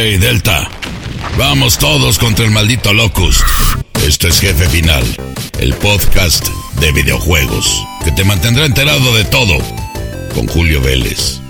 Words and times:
Hey, 0.00 0.16
Delta. 0.16 0.70
Vamos 1.36 1.76
todos 1.76 2.20
contra 2.20 2.44
el 2.44 2.52
maldito 2.52 2.94
Locust. 2.94 3.40
Este 4.06 4.28
es 4.28 4.38
Jefe 4.38 4.68
Final, 4.68 5.02
el 5.58 5.74
podcast 5.74 6.46
de 6.78 6.92
videojuegos 6.92 7.84
que 8.04 8.12
te 8.12 8.22
mantendrá 8.22 8.64
enterado 8.64 9.12
de 9.16 9.24
todo 9.24 9.58
con 10.36 10.46
Julio 10.46 10.80
Vélez. 10.80 11.40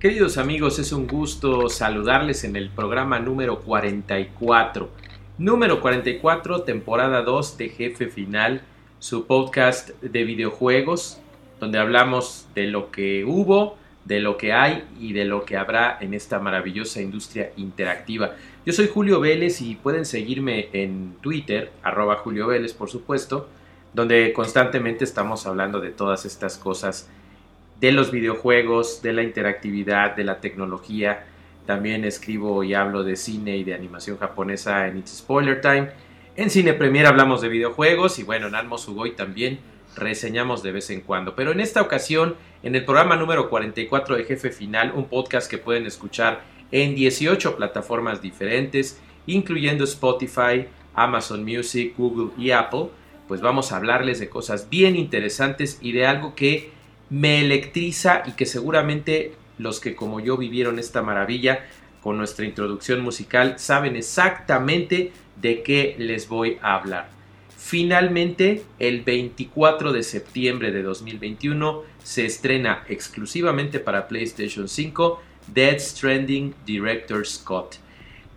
Queridos 0.00 0.38
amigos, 0.38 0.78
es 0.78 0.92
un 0.92 1.06
gusto 1.06 1.68
saludarles 1.68 2.44
en 2.44 2.56
el 2.56 2.70
programa 2.70 3.20
número 3.20 3.60
44. 3.60 4.88
Número 5.36 5.80
44, 5.82 6.62
temporada 6.62 7.20
2 7.20 7.58
de 7.58 7.68
Jefe 7.68 8.08
Final, 8.08 8.62
su 8.98 9.26
podcast 9.26 9.90
de 10.00 10.24
videojuegos, 10.24 11.20
donde 11.58 11.78
hablamos 11.78 12.46
de 12.54 12.66
lo 12.66 12.90
que 12.90 13.26
hubo, 13.26 13.76
de 14.06 14.20
lo 14.20 14.38
que 14.38 14.54
hay 14.54 14.84
y 14.98 15.12
de 15.12 15.26
lo 15.26 15.44
que 15.44 15.58
habrá 15.58 15.98
en 16.00 16.14
esta 16.14 16.38
maravillosa 16.38 17.02
industria 17.02 17.52
interactiva. 17.58 18.36
Yo 18.64 18.72
soy 18.72 18.88
Julio 18.88 19.20
Vélez 19.20 19.60
y 19.60 19.74
pueden 19.74 20.06
seguirme 20.06 20.70
en 20.72 21.14
Twitter, 21.20 21.72
arroba 21.82 22.16
Julio 22.16 22.46
Vélez 22.46 22.72
por 22.72 22.88
supuesto, 22.88 23.48
donde 23.92 24.32
constantemente 24.32 25.04
estamos 25.04 25.46
hablando 25.46 25.78
de 25.80 25.90
todas 25.90 26.24
estas 26.24 26.56
cosas 26.56 27.10
de 27.80 27.92
los 27.92 28.10
videojuegos, 28.10 29.02
de 29.02 29.12
la 29.12 29.22
interactividad, 29.22 30.14
de 30.14 30.24
la 30.24 30.40
tecnología. 30.40 31.26
También 31.66 32.04
escribo 32.04 32.62
y 32.62 32.74
hablo 32.74 33.04
de 33.04 33.16
cine 33.16 33.56
y 33.56 33.64
de 33.64 33.74
animación 33.74 34.18
japonesa 34.18 34.86
en 34.86 34.98
It's 34.98 35.18
Spoiler 35.18 35.60
Time. 35.60 35.90
En 36.36 36.50
Cine 36.50 36.74
Premier 36.74 37.06
hablamos 37.06 37.40
de 37.40 37.48
videojuegos 37.48 38.18
y 38.18 38.22
bueno, 38.22 38.48
en 38.48 38.54
Almo 38.54 38.78
Sugoi 38.78 39.16
también 39.16 39.58
reseñamos 39.96 40.62
de 40.62 40.72
vez 40.72 40.90
en 40.90 41.00
cuando. 41.00 41.34
Pero 41.34 41.52
en 41.52 41.60
esta 41.60 41.80
ocasión, 41.80 42.36
en 42.62 42.74
el 42.74 42.84
programa 42.84 43.16
número 43.16 43.48
44 43.48 44.16
de 44.16 44.24
Jefe 44.24 44.50
Final, 44.50 44.92
un 44.94 45.06
podcast 45.06 45.50
que 45.50 45.58
pueden 45.58 45.86
escuchar 45.86 46.42
en 46.70 46.94
18 46.94 47.56
plataformas 47.56 48.22
diferentes, 48.22 49.00
incluyendo 49.26 49.84
Spotify, 49.84 50.66
Amazon 50.94 51.44
Music, 51.44 51.94
Google 51.96 52.30
y 52.36 52.50
Apple, 52.50 52.86
pues 53.26 53.40
vamos 53.40 53.72
a 53.72 53.76
hablarles 53.76 54.18
de 54.18 54.28
cosas 54.28 54.68
bien 54.68 54.96
interesantes 54.96 55.78
y 55.80 55.92
de 55.92 56.06
algo 56.06 56.34
que 56.34 56.72
me 57.10 57.40
electriza 57.40 58.22
y 58.26 58.32
que 58.32 58.46
seguramente 58.46 59.34
los 59.58 59.80
que 59.80 59.94
como 59.94 60.20
yo 60.20 60.36
vivieron 60.36 60.78
esta 60.78 61.02
maravilla 61.02 61.66
con 62.02 62.16
nuestra 62.16 62.46
introducción 62.46 63.00
musical 63.02 63.58
saben 63.58 63.96
exactamente 63.96 65.12
de 65.40 65.62
qué 65.62 65.96
les 65.98 66.28
voy 66.28 66.58
a 66.62 66.76
hablar. 66.76 67.10
Finalmente, 67.56 68.64
el 68.78 69.02
24 69.02 69.92
de 69.92 70.02
septiembre 70.02 70.72
de 70.72 70.82
2021 70.82 71.82
se 72.02 72.24
estrena 72.24 72.84
exclusivamente 72.88 73.80
para 73.80 74.08
PlayStation 74.08 74.66
5 74.66 75.22
Dead 75.46 75.78
Stranding 75.78 76.54
Director 76.64 77.26
Scott. 77.26 77.76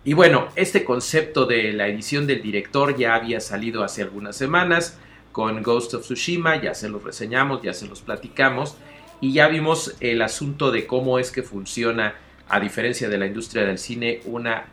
Y 0.04 0.12
bueno, 0.12 0.48
este 0.56 0.84
concepto 0.84 1.46
de 1.46 1.72
la 1.72 1.88
edición 1.88 2.26
del 2.26 2.42
director 2.42 2.96
ya 2.96 3.14
había 3.14 3.40
salido 3.40 3.82
hace 3.82 4.02
algunas 4.02 4.36
semanas, 4.36 4.98
con 5.34 5.64
Ghost 5.64 5.94
of 5.94 6.02
Tsushima, 6.02 6.62
ya 6.62 6.74
se 6.74 6.88
los 6.88 7.02
reseñamos, 7.02 7.60
ya 7.60 7.74
se 7.74 7.88
los 7.88 8.02
platicamos 8.02 8.76
y 9.20 9.32
ya 9.32 9.48
vimos 9.48 9.96
el 9.98 10.22
asunto 10.22 10.70
de 10.70 10.86
cómo 10.86 11.18
es 11.18 11.32
que 11.32 11.42
funciona, 11.42 12.14
a 12.48 12.60
diferencia 12.60 13.08
de 13.08 13.18
la 13.18 13.26
industria 13.26 13.64
del 13.64 13.78
cine, 13.78 14.20
una 14.26 14.66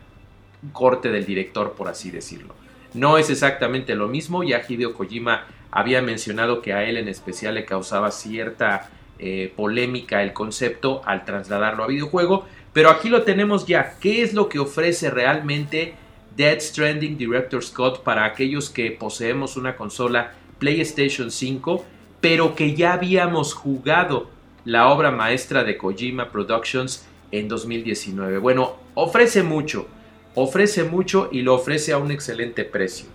corte 0.72 1.10
del 1.10 1.26
director, 1.26 1.72
por 1.72 1.88
así 1.88 2.12
decirlo. 2.12 2.54
No 2.94 3.18
es 3.18 3.28
exactamente 3.28 3.96
lo 3.96 4.06
mismo, 4.06 4.44
ya 4.44 4.62
Hideo 4.66 4.94
Kojima 4.94 5.46
había 5.72 6.00
mencionado 6.00 6.62
que 6.62 6.72
a 6.72 6.84
él 6.84 6.96
en 6.96 7.08
especial 7.08 7.56
le 7.56 7.64
causaba 7.64 8.12
cierta 8.12 8.88
eh, 9.18 9.52
polémica 9.56 10.22
el 10.22 10.32
concepto 10.32 11.02
al 11.04 11.24
trasladarlo 11.24 11.82
a 11.82 11.88
videojuego, 11.88 12.46
pero 12.72 12.90
aquí 12.90 13.08
lo 13.08 13.22
tenemos 13.22 13.66
ya. 13.66 13.96
¿Qué 13.98 14.22
es 14.22 14.32
lo 14.32 14.48
que 14.48 14.60
ofrece 14.60 15.10
realmente 15.10 15.94
Dead 16.36 16.60
Stranding 16.60 17.18
Director 17.18 17.64
Scott 17.64 18.04
para 18.04 18.24
aquellos 18.24 18.70
que 18.70 18.92
poseemos 18.92 19.56
una 19.56 19.74
consola 19.74 20.34
PlayStation 20.62 21.32
5, 21.32 21.84
pero 22.20 22.54
que 22.54 22.76
ya 22.76 22.92
habíamos 22.92 23.52
jugado 23.52 24.30
la 24.64 24.86
obra 24.86 25.10
maestra 25.10 25.64
de 25.64 25.76
Kojima 25.76 26.30
Productions 26.30 27.04
en 27.32 27.48
2019. 27.48 28.38
Bueno, 28.38 28.76
ofrece 28.94 29.42
mucho, 29.42 29.88
ofrece 30.36 30.84
mucho 30.84 31.28
y 31.32 31.42
lo 31.42 31.56
ofrece 31.56 31.92
a 31.92 31.98
un 31.98 32.12
excelente 32.12 32.64
precio. 32.64 33.06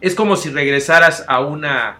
Es 0.00 0.16
como 0.16 0.34
si 0.34 0.50
regresaras 0.50 1.24
a 1.28 1.38
una 1.38 1.98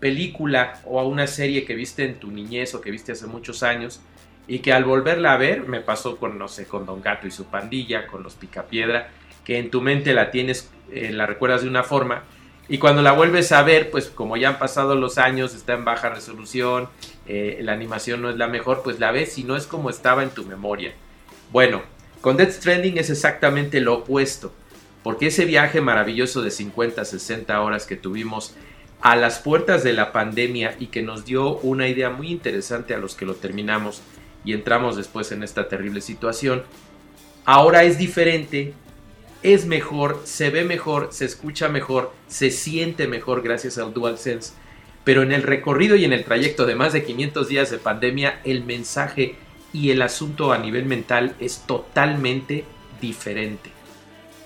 película 0.00 0.80
o 0.86 0.98
a 0.98 1.06
una 1.06 1.26
serie 1.26 1.66
que 1.66 1.74
viste 1.74 2.06
en 2.06 2.18
tu 2.18 2.30
niñez 2.30 2.74
o 2.74 2.80
que 2.80 2.90
viste 2.90 3.12
hace 3.12 3.26
muchos 3.26 3.62
años 3.62 4.00
y 4.48 4.60
que 4.60 4.72
al 4.72 4.84
volverla 4.84 5.34
a 5.34 5.36
ver, 5.36 5.68
me 5.68 5.80
pasó 5.80 6.16
con, 6.16 6.38
no 6.38 6.48
sé, 6.48 6.66
con 6.66 6.86
Don 6.86 7.02
Gato 7.02 7.26
y 7.26 7.30
su 7.30 7.44
pandilla, 7.44 8.06
con 8.06 8.22
los 8.22 8.34
Picapiedra, 8.34 9.10
que 9.44 9.58
en 9.58 9.70
tu 9.70 9.82
mente 9.82 10.14
la 10.14 10.30
tienes, 10.30 10.70
eh, 10.90 11.12
la 11.12 11.26
recuerdas 11.26 11.60
de 11.60 11.68
una 11.68 11.82
forma 11.82 12.22
y 12.68 12.78
cuando 12.78 13.02
la 13.02 13.12
vuelves 13.12 13.52
a 13.52 13.62
ver, 13.62 13.90
pues 13.90 14.06
como 14.06 14.36
ya 14.36 14.48
han 14.48 14.58
pasado 14.58 14.96
los 14.96 15.18
años, 15.18 15.54
está 15.54 15.74
en 15.74 15.84
baja 15.84 16.08
resolución, 16.08 16.88
eh, 17.26 17.58
la 17.62 17.72
animación 17.72 18.22
no 18.22 18.30
es 18.30 18.36
la 18.36 18.48
mejor, 18.48 18.82
pues 18.82 18.98
la 18.98 19.12
ves 19.12 19.38
y 19.38 19.44
no 19.44 19.56
es 19.56 19.66
como 19.66 19.88
estaba 19.88 20.22
en 20.22 20.30
tu 20.30 20.44
memoria. 20.44 20.92
Bueno, 21.52 21.82
con 22.20 22.36
Death 22.36 22.52
Stranding 22.52 22.98
es 22.98 23.08
exactamente 23.08 23.80
lo 23.80 23.94
opuesto, 23.94 24.52
porque 25.04 25.28
ese 25.28 25.44
viaje 25.44 25.80
maravilloso 25.80 26.42
de 26.42 26.50
50, 26.50 27.04
60 27.04 27.60
horas 27.60 27.86
que 27.86 27.94
tuvimos 27.94 28.54
a 29.00 29.14
las 29.14 29.38
puertas 29.38 29.84
de 29.84 29.92
la 29.92 30.10
pandemia 30.10 30.74
y 30.80 30.86
que 30.86 31.02
nos 31.02 31.24
dio 31.24 31.58
una 31.58 31.86
idea 31.86 32.10
muy 32.10 32.32
interesante 32.32 32.94
a 32.94 32.98
los 32.98 33.14
que 33.14 33.26
lo 33.26 33.36
terminamos 33.36 34.02
y 34.44 34.52
entramos 34.52 34.96
después 34.96 35.30
en 35.30 35.44
esta 35.44 35.68
terrible 35.68 36.00
situación, 36.00 36.64
ahora 37.44 37.84
es 37.84 37.98
diferente 37.98 38.74
es 39.54 39.64
mejor, 39.64 40.22
se 40.24 40.50
ve 40.50 40.64
mejor, 40.64 41.10
se 41.12 41.24
escucha 41.24 41.68
mejor, 41.68 42.12
se 42.26 42.50
siente 42.50 43.06
mejor 43.06 43.42
gracias 43.42 43.78
al 43.78 43.94
DualSense. 43.94 44.54
Pero 45.04 45.22
en 45.22 45.30
el 45.30 45.44
recorrido 45.44 45.94
y 45.94 46.04
en 46.04 46.12
el 46.12 46.24
trayecto 46.24 46.66
de 46.66 46.74
más 46.74 46.92
de 46.92 47.04
500 47.04 47.46
días 47.46 47.70
de 47.70 47.78
pandemia, 47.78 48.40
el 48.42 48.64
mensaje 48.64 49.36
y 49.72 49.90
el 49.90 50.02
asunto 50.02 50.52
a 50.52 50.58
nivel 50.58 50.84
mental 50.84 51.36
es 51.38 51.62
totalmente 51.64 52.64
diferente. 53.00 53.70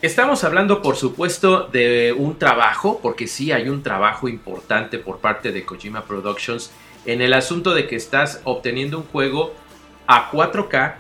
Estamos 0.03 0.45
hablando, 0.45 0.83
por 0.83 0.97
supuesto, 0.97 1.69
de 1.73 2.15
un 2.15 2.39
trabajo, 2.39 3.01
porque 3.03 3.27
sí 3.27 3.53
hay 3.53 3.71
un 3.71 3.83
trabajo 3.83 4.29
importante 4.29 4.99
por 4.99 5.21
parte 5.21 5.51
de 5.51 5.65
Kojima 5.65 6.05
Productions 6.05 6.73
en 7.07 7.23
el 7.23 7.33
asunto 7.33 7.73
de 7.73 7.87
que 7.87 7.97
estás 7.97 8.43
obteniendo 8.45 8.99
un 8.99 9.05
juego 9.05 9.55
a 10.07 10.31
4K, 10.31 10.95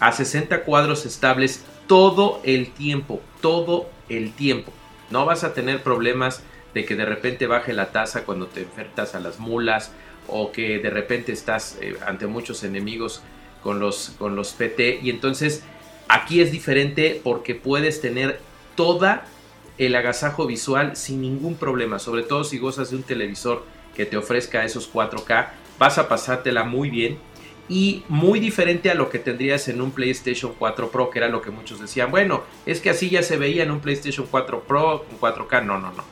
a 0.00 0.12
60 0.12 0.64
cuadros 0.64 1.06
estables 1.06 1.64
todo 1.86 2.40
el 2.44 2.72
tiempo, 2.72 3.20
todo 3.44 3.90
el 4.08 4.32
tiempo. 4.32 4.72
No 5.10 5.26
vas 5.26 5.44
a 5.44 5.52
tener 5.52 5.82
problemas 5.82 6.42
de 6.72 6.86
que 6.86 6.96
de 6.96 7.04
repente 7.04 7.46
baje 7.46 7.74
la 7.74 7.92
tasa 7.92 8.24
cuando 8.24 8.46
te 8.46 8.62
enfrentas 8.62 9.14
a 9.14 9.20
las 9.20 9.38
mulas 9.38 9.92
o 10.28 10.50
que 10.50 10.78
de 10.78 10.88
repente 10.88 11.32
estás 11.32 11.76
eh, 11.82 11.94
ante 12.06 12.26
muchos 12.26 12.64
enemigos 12.64 13.20
con 13.62 13.80
los, 13.80 14.14
con 14.18 14.34
los 14.34 14.54
PT 14.54 15.00
y 15.02 15.10
entonces 15.10 15.62
aquí 16.08 16.40
es 16.40 16.52
diferente 16.52 17.20
porque 17.22 17.54
puedes 17.54 18.00
tener 18.00 18.40
toda 18.76 19.26
el 19.76 19.94
agasajo 19.94 20.46
visual 20.46 20.96
sin 20.96 21.20
ningún 21.20 21.56
problema, 21.56 21.98
sobre 21.98 22.22
todo 22.22 22.44
si 22.44 22.56
gozas 22.56 22.92
de 22.92 22.96
un 22.96 23.02
televisor 23.02 23.62
que 23.94 24.06
te 24.06 24.16
ofrezca 24.16 24.64
esos 24.64 24.90
4K, 24.90 25.48
vas 25.78 25.98
a 25.98 26.08
pasártela 26.08 26.64
muy 26.64 26.88
bien 26.88 27.18
y 27.68 28.02
muy 28.08 28.40
diferente 28.40 28.90
a 28.90 28.94
lo 28.94 29.08
que 29.08 29.18
tendrías 29.18 29.68
en 29.68 29.80
un 29.80 29.90
PlayStation 29.90 30.52
4 30.58 30.90
Pro, 30.90 31.10
que 31.10 31.18
era 31.18 31.28
lo 31.28 31.40
que 31.40 31.50
muchos 31.50 31.80
decían, 31.80 32.10
bueno, 32.10 32.42
es 32.66 32.80
que 32.80 32.90
así 32.90 33.08
ya 33.10 33.22
se 33.22 33.36
veía 33.36 33.62
en 33.62 33.70
un 33.70 33.80
PlayStation 33.80 34.26
4 34.30 34.64
Pro 34.64 35.04
con 35.08 35.32
4K, 35.32 35.64
no, 35.64 35.78
no, 35.78 35.92
no. 35.92 36.04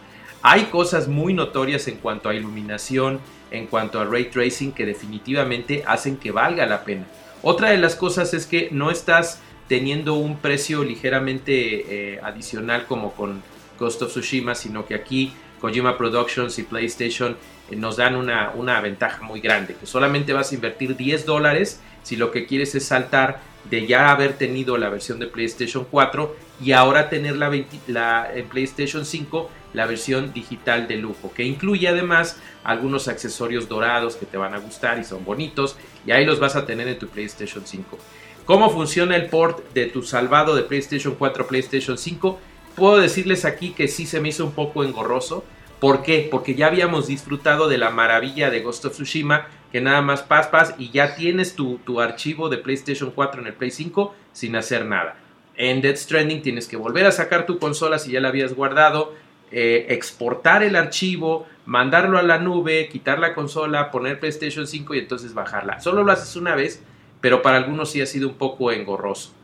Hay 0.43 0.65
cosas 0.65 1.09
muy 1.09 1.35
notorias 1.35 1.87
en 1.89 1.99
cuanto 1.99 2.29
a 2.29 2.35
iluminación, 2.35 3.21
en 3.51 3.67
cuanto 3.67 4.01
a 4.01 4.05
ray 4.05 4.25
tracing 4.25 4.73
que 4.73 4.87
definitivamente 4.87 5.85
hacen 5.87 6.17
que 6.17 6.33
valga 6.33 6.67
la 6.67 6.85
pena. 6.85 7.07
Otra 7.43 7.71
de 7.71 7.79
las 7.79 7.95
cosas 7.95 8.35
es 8.35 8.47
que 8.47 8.69
no 8.73 8.91
estás 8.91 9.41
teniendo 9.69 10.15
un 10.15 10.39
precio 10.39 10.83
ligeramente 10.83 12.15
eh, 12.15 12.21
adicional 12.23 12.87
como 12.87 13.13
con 13.13 13.43
Ghost 13.79 14.03
of 14.03 14.11
Tsushima, 14.11 14.55
sino 14.55 14.87
que 14.87 14.95
aquí 14.95 15.33
Kojima 15.63 15.97
Productions 15.97 16.59
y 16.59 16.65
PlayStation 16.65 17.39
eh, 17.71 17.77
nos 17.77 17.97
dan 17.97 18.17
una, 18.17 18.51
una, 18.51 18.81
ventaja 18.83 19.23
muy 19.23 19.41
grande, 19.41 19.75
que 19.79 19.87
solamente 19.87 20.35
vas 20.35 20.53
a 20.53 20.55
invertir 20.57 20.97
10 20.97 21.25
dólares 21.25 21.81
si 22.03 22.17
lo 22.17 22.31
que 22.33 22.47
quieres 22.47 22.75
es 22.75 22.85
saltar 22.85 23.41
de 23.71 23.87
ya 23.87 24.11
haber 24.11 24.35
tenido 24.35 24.77
la 24.77 24.89
versión 24.89 25.19
de 25.19 25.29
PlayStation 25.29 25.87
4 25.91 26.35
y 26.61 26.73
ahora 26.73 27.09
tener 27.09 27.37
la, 27.37 28.31
en 28.35 28.49
PlayStation 28.49 29.07
5 29.07 29.51
la 29.73 29.87
versión 29.87 30.33
digital 30.33 30.87
de 30.87 30.97
lujo, 30.97 31.33
que 31.33 31.45
incluye 31.45 31.89
además 31.89 32.39
algunos 32.65 33.09
accesorios 33.09 33.69
dorados 33.69 34.17
que 34.17 34.27
te 34.27 34.37
van 34.37 34.55
a 34.55 34.59
gustar 34.59 34.99
y 34.99 35.05
son 35.05 35.25
bonitos, 35.25 35.77
y 36.05 36.11
ahí 36.11 36.25
los 36.25 36.41
vas 36.41 36.57
a 36.57 36.67
tener 36.67 36.89
en 36.89 36.99
tu 36.99 37.09
PlayStation 37.09 37.65
5. 37.65 37.99
¿Cómo 38.45 38.69
funciona 38.71 39.17
el 39.17 39.27
port 39.27 39.73
de 39.73 39.87
tu 39.87 40.03
salvado 40.03 40.55
de 40.57 40.63
PlayStation 40.63 41.15
4 41.15 41.45
a 41.45 41.47
PlayStation 41.47 41.97
5? 41.97 42.39
Puedo 42.75 42.99
decirles 42.99 43.45
aquí 43.45 43.71
que 43.71 43.87
sí 43.87 44.05
se 44.05 44.21
me 44.21 44.31
hizo 44.31 44.45
un 44.45 44.53
poco 44.53 44.83
engorroso. 44.83 45.45
¿Por 45.83 46.05
qué? 46.05 46.29
Porque 46.31 46.55
ya 46.55 46.69
habíamos 46.69 47.09
disfrutado 47.09 47.69
de 47.69 47.77
la 47.77 47.91
maravilla 47.91 48.51
de 48.51 48.61
Ghost 48.61 48.85
of 48.85 48.93
Tsushima, 48.93 49.49
que 49.73 49.81
nada 49.81 50.01
más 50.01 50.23
pas 50.23 50.47
pas 50.47 50.77
y 50.79 50.93
ya 50.93 51.17
tienes 51.17 51.57
tu, 51.57 51.79
tu 51.79 52.01
archivo 52.01 52.49
de 52.49 52.59
PlayStation 52.59 53.11
4 53.11 53.41
en 53.41 53.49
el 53.49 53.55
Play 53.55 53.73
5 53.73 54.15
sin 54.31 54.55
hacer 54.55 54.87
nada. 54.87 55.17
En 55.57 55.83
Dead 55.83 55.97
Stranding 55.97 56.41
tienes 56.41 56.69
que 56.69 56.77
volver 56.77 57.05
a 57.07 57.11
sacar 57.11 57.47
tu 57.47 57.59
consola 57.59 57.99
si 57.99 58.13
ya 58.13 58.21
la 58.21 58.29
habías 58.29 58.55
guardado, 58.55 59.13
eh, 59.51 59.87
exportar 59.89 60.63
el 60.63 60.77
archivo, 60.77 61.49
mandarlo 61.67 62.17
a 62.17 62.23
la 62.23 62.39
nube, 62.39 62.89
quitar 62.89 63.19
la 63.19 63.35
consola, 63.35 63.91
poner 63.91 64.21
PlayStation 64.21 64.69
5 64.69 64.95
y 64.95 65.01
entonces 65.01 65.35
bajarla. 65.35 65.81
Solo 65.81 66.05
lo 66.05 66.13
haces 66.13 66.37
una 66.37 66.55
vez, 66.55 66.81
pero 67.21 67.43
para 67.43 67.57
algunos 67.57 67.91
sí 67.91 68.01
ha 68.01 68.07
sido 68.07 68.29
un 68.29 68.35
poco 68.37 68.71
engorroso. 68.71 69.35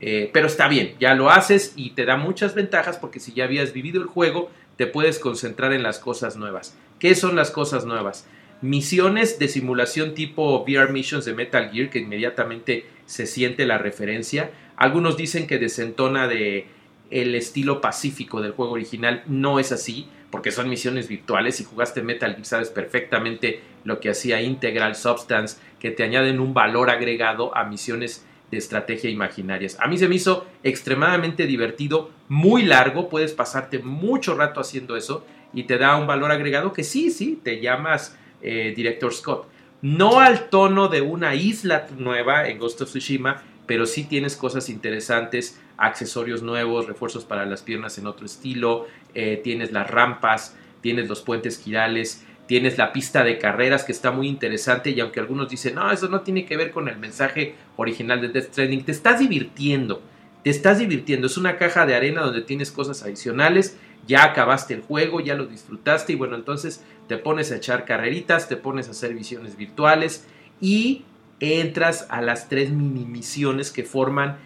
Eh, 0.00 0.30
pero 0.32 0.46
está 0.46 0.68
bien, 0.68 0.94
ya 1.00 1.14
lo 1.14 1.28
haces 1.28 1.72
y 1.74 1.90
te 1.90 2.04
da 2.04 2.16
muchas 2.16 2.54
ventajas 2.54 2.98
porque 2.98 3.18
si 3.18 3.32
ya 3.32 3.42
habías 3.42 3.72
vivido 3.72 4.00
el 4.00 4.06
juego, 4.06 4.48
te 4.78 4.86
puedes 4.86 5.18
concentrar 5.18 5.72
en 5.72 5.82
las 5.82 5.98
cosas 5.98 6.36
nuevas. 6.36 6.74
¿Qué 7.00 7.16
son 7.16 7.34
las 7.36 7.50
cosas 7.50 7.84
nuevas? 7.84 8.26
Misiones 8.62 9.38
de 9.38 9.48
simulación 9.48 10.14
tipo 10.14 10.62
VR 10.62 10.92
Missions 10.92 11.24
de 11.24 11.34
Metal 11.34 11.70
Gear, 11.70 11.90
que 11.90 11.98
inmediatamente 11.98 12.86
se 13.04 13.26
siente 13.26 13.66
la 13.66 13.78
referencia. 13.78 14.52
Algunos 14.76 15.16
dicen 15.16 15.48
que 15.48 15.58
desentona 15.58 16.28
de 16.28 16.68
el 17.10 17.34
estilo 17.34 17.80
pacífico 17.80 18.40
del 18.40 18.52
juego 18.52 18.72
original 18.72 19.24
no 19.26 19.58
es 19.58 19.72
así, 19.72 20.08
porque 20.30 20.52
son 20.52 20.68
misiones 20.68 21.08
virtuales. 21.08 21.56
Si 21.56 21.64
jugaste 21.64 22.02
Metal 22.02 22.32
Gear 22.34 22.44
sabes 22.44 22.70
perfectamente 22.70 23.60
lo 23.82 23.98
que 23.98 24.10
hacía 24.10 24.42
Integral 24.42 24.94
Substance, 24.94 25.58
que 25.80 25.90
te 25.90 26.04
añaden 26.04 26.38
un 26.38 26.54
valor 26.54 26.90
agregado 26.90 27.56
a 27.56 27.64
misiones 27.64 28.24
de 28.50 28.58
estrategia 28.58 29.10
imaginarias. 29.10 29.76
A 29.80 29.88
mí 29.88 29.98
se 29.98 30.08
me 30.08 30.14
hizo 30.14 30.46
extremadamente 30.62 31.46
divertido, 31.46 32.10
muy 32.28 32.62
largo, 32.62 33.08
puedes 33.08 33.32
pasarte 33.32 33.78
mucho 33.78 34.34
rato 34.34 34.60
haciendo 34.60 34.96
eso 34.96 35.24
y 35.52 35.64
te 35.64 35.78
da 35.78 35.96
un 35.96 36.06
valor 36.06 36.30
agregado 36.30 36.72
que 36.72 36.84
sí, 36.84 37.10
sí, 37.10 37.40
te 37.42 37.60
llamas 37.60 38.16
eh, 38.42 38.72
Director 38.76 39.12
Scott. 39.12 39.48
No 39.80 40.20
al 40.20 40.48
tono 40.48 40.88
de 40.88 41.02
una 41.02 41.34
isla 41.34 41.86
nueva 41.96 42.48
en 42.48 42.58
Ghost 42.58 42.80
of 42.80 42.88
Tsushima, 42.88 43.42
pero 43.66 43.86
sí 43.86 44.04
tienes 44.04 44.34
cosas 44.34 44.68
interesantes, 44.70 45.60
accesorios 45.76 46.42
nuevos, 46.42 46.86
refuerzos 46.86 47.24
para 47.24 47.46
las 47.46 47.62
piernas 47.62 47.98
en 47.98 48.06
otro 48.06 48.26
estilo, 48.26 48.86
eh, 49.14 49.40
tienes 49.44 49.72
las 49.72 49.88
rampas, 49.88 50.56
tienes 50.80 51.08
los 51.08 51.22
puentes 51.22 51.62
girales, 51.62 52.24
tienes 52.48 52.78
la 52.78 52.94
pista 52.94 53.22
de 53.22 53.38
carreras 53.38 53.84
que 53.84 53.92
está 53.92 54.10
muy 54.10 54.26
interesante 54.26 54.90
y 54.90 54.98
aunque 55.00 55.20
algunos 55.20 55.50
dicen, 55.50 55.74
no, 55.74 55.92
eso 55.92 56.08
no 56.08 56.22
tiene 56.22 56.46
que 56.46 56.56
ver 56.56 56.70
con 56.70 56.88
el 56.88 56.96
mensaje 56.96 57.54
original 57.76 58.22
de 58.22 58.28
Death 58.28 58.52
Stranding, 58.52 58.84
te 58.84 58.92
estás 58.92 59.20
divirtiendo, 59.20 60.02
te 60.42 60.48
estás 60.48 60.78
divirtiendo, 60.78 61.26
es 61.26 61.36
una 61.36 61.58
caja 61.58 61.84
de 61.84 61.94
arena 61.94 62.22
donde 62.22 62.40
tienes 62.40 62.72
cosas 62.72 63.02
adicionales, 63.02 63.76
ya 64.06 64.24
acabaste 64.24 64.72
el 64.72 64.80
juego, 64.80 65.20
ya 65.20 65.34
lo 65.34 65.46
disfrutaste 65.46 66.14
y 66.14 66.16
bueno, 66.16 66.36
entonces 66.36 66.82
te 67.06 67.18
pones 67.18 67.52
a 67.52 67.56
echar 67.56 67.84
carreritas, 67.84 68.48
te 68.48 68.56
pones 68.56 68.88
a 68.88 68.92
hacer 68.92 69.12
visiones 69.12 69.58
virtuales 69.58 70.26
y 70.58 71.04
entras 71.40 72.06
a 72.08 72.22
las 72.22 72.48
tres 72.48 72.70
mini 72.70 73.04
misiones 73.04 73.70
que 73.70 73.84
forman. 73.84 74.38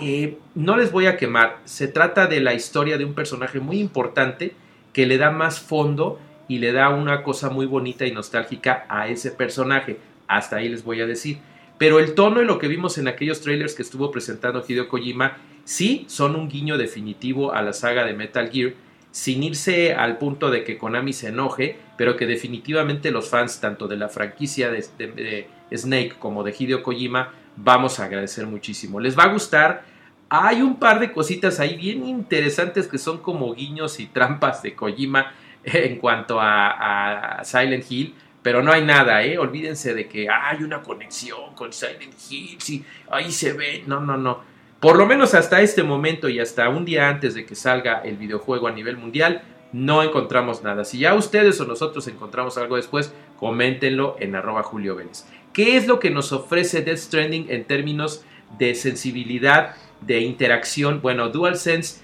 Eh, 0.00 0.38
no 0.54 0.76
les 0.76 0.92
voy 0.92 1.06
a 1.06 1.16
quemar, 1.16 1.58
se 1.64 1.88
trata 1.88 2.28
de 2.28 2.40
la 2.40 2.54
historia 2.54 2.98
de 2.98 3.04
un 3.04 3.14
personaje 3.14 3.58
muy 3.58 3.80
importante 3.80 4.54
que 4.92 5.06
le 5.06 5.18
da 5.18 5.32
más 5.32 5.58
fondo 5.58 6.20
y 6.48 6.58
le 6.58 6.72
da 6.72 6.88
una 6.88 7.22
cosa 7.22 7.50
muy 7.50 7.66
bonita 7.66 8.06
y 8.06 8.12
nostálgica 8.12 8.86
a 8.88 9.08
ese 9.08 9.30
personaje. 9.30 9.98
Hasta 10.26 10.56
ahí 10.56 10.68
les 10.68 10.82
voy 10.82 11.00
a 11.00 11.06
decir. 11.06 11.38
Pero 11.76 12.00
el 12.00 12.14
tono 12.14 12.42
y 12.42 12.44
lo 12.44 12.58
que 12.58 12.66
vimos 12.66 12.98
en 12.98 13.06
aquellos 13.06 13.40
trailers 13.40 13.74
que 13.74 13.82
estuvo 13.82 14.10
presentando 14.10 14.64
Hideo 14.66 14.88
Kojima, 14.88 15.36
sí 15.64 16.04
son 16.08 16.34
un 16.34 16.48
guiño 16.48 16.76
definitivo 16.76 17.52
a 17.52 17.62
la 17.62 17.72
saga 17.72 18.04
de 18.04 18.14
Metal 18.14 18.50
Gear, 18.50 18.72
sin 19.12 19.42
irse 19.42 19.94
al 19.94 20.18
punto 20.18 20.50
de 20.50 20.64
que 20.64 20.76
Konami 20.76 21.12
se 21.12 21.28
enoje, 21.28 21.78
pero 21.96 22.16
que 22.16 22.26
definitivamente 22.26 23.10
los 23.10 23.28
fans 23.28 23.60
tanto 23.60 23.86
de 23.86 23.96
la 23.96 24.08
franquicia 24.08 24.70
de, 24.70 24.84
de 24.98 25.48
Snake 25.76 26.14
como 26.18 26.42
de 26.42 26.54
Hideo 26.58 26.82
Kojima, 26.82 27.32
vamos 27.56 28.00
a 28.00 28.04
agradecer 28.04 28.46
muchísimo. 28.46 29.00
Les 29.00 29.18
va 29.18 29.24
a 29.24 29.32
gustar. 29.32 29.84
Hay 30.30 30.60
un 30.60 30.78
par 30.78 31.00
de 31.00 31.12
cositas 31.12 31.58
ahí 31.60 31.76
bien 31.76 32.06
interesantes 32.06 32.86
que 32.86 32.98
son 32.98 33.18
como 33.18 33.54
guiños 33.54 33.98
y 34.00 34.06
trampas 34.06 34.62
de 34.62 34.74
Kojima 34.74 35.32
en 35.64 35.96
cuanto 35.98 36.38
a, 36.40 37.40
Silent 37.44 37.84
Hill, 37.90 38.14
pero 38.42 38.62
no 38.62 38.72
hay 38.72 38.84
nada, 38.84 39.22
¿eh? 39.22 39.38
Olvídense 39.38 39.94
de 39.94 40.08
que 40.08 40.28
hay 40.28 40.62
una 40.62 40.80
conexión 40.82 41.54
con 41.54 41.72
Silent 41.72 42.14
Hill, 42.30 42.56
sí, 42.60 42.84
ahí 43.10 43.30
se 43.30 43.52
ve. 43.52 43.84
No, 43.86 44.00
no, 44.00 44.16
no. 44.16 44.40
Por 44.80 44.96
lo 44.96 45.06
menos 45.06 45.34
hasta 45.34 45.60
este 45.60 45.82
momento 45.82 46.28
y 46.28 46.38
hasta 46.38 46.68
un 46.68 46.84
día 46.84 47.08
antes 47.08 47.34
de 47.34 47.44
que 47.44 47.56
salga 47.56 48.00
el 48.04 48.16
videojuego 48.16 48.68
a 48.68 48.72
nivel 48.72 48.96
mundial, 48.96 49.42
no 49.72 50.02
encontramos 50.02 50.62
nada. 50.62 50.84
Si 50.84 50.98
ya 50.98 51.14
ustedes 51.14 51.60
o 51.60 51.66
nosotros 51.66 52.06
encontramos 52.06 52.56
algo 52.58 52.76
después, 52.76 53.12
coméntenlo 53.38 54.16
en 54.20 54.36
arroba 54.36 54.62
Julio 54.62 54.94
Vélez. 54.94 55.26
¿Qué 55.52 55.76
es 55.76 55.86
lo 55.86 55.98
que 55.98 56.10
nos 56.10 56.32
ofrece 56.32 56.82
Death 56.82 56.98
Stranding 56.98 57.46
en 57.50 57.64
términos 57.64 58.24
de 58.58 58.74
sensibilidad, 58.74 59.74
de 60.00 60.20
interacción? 60.20 61.00
Bueno, 61.02 61.28
DualSense. 61.28 62.00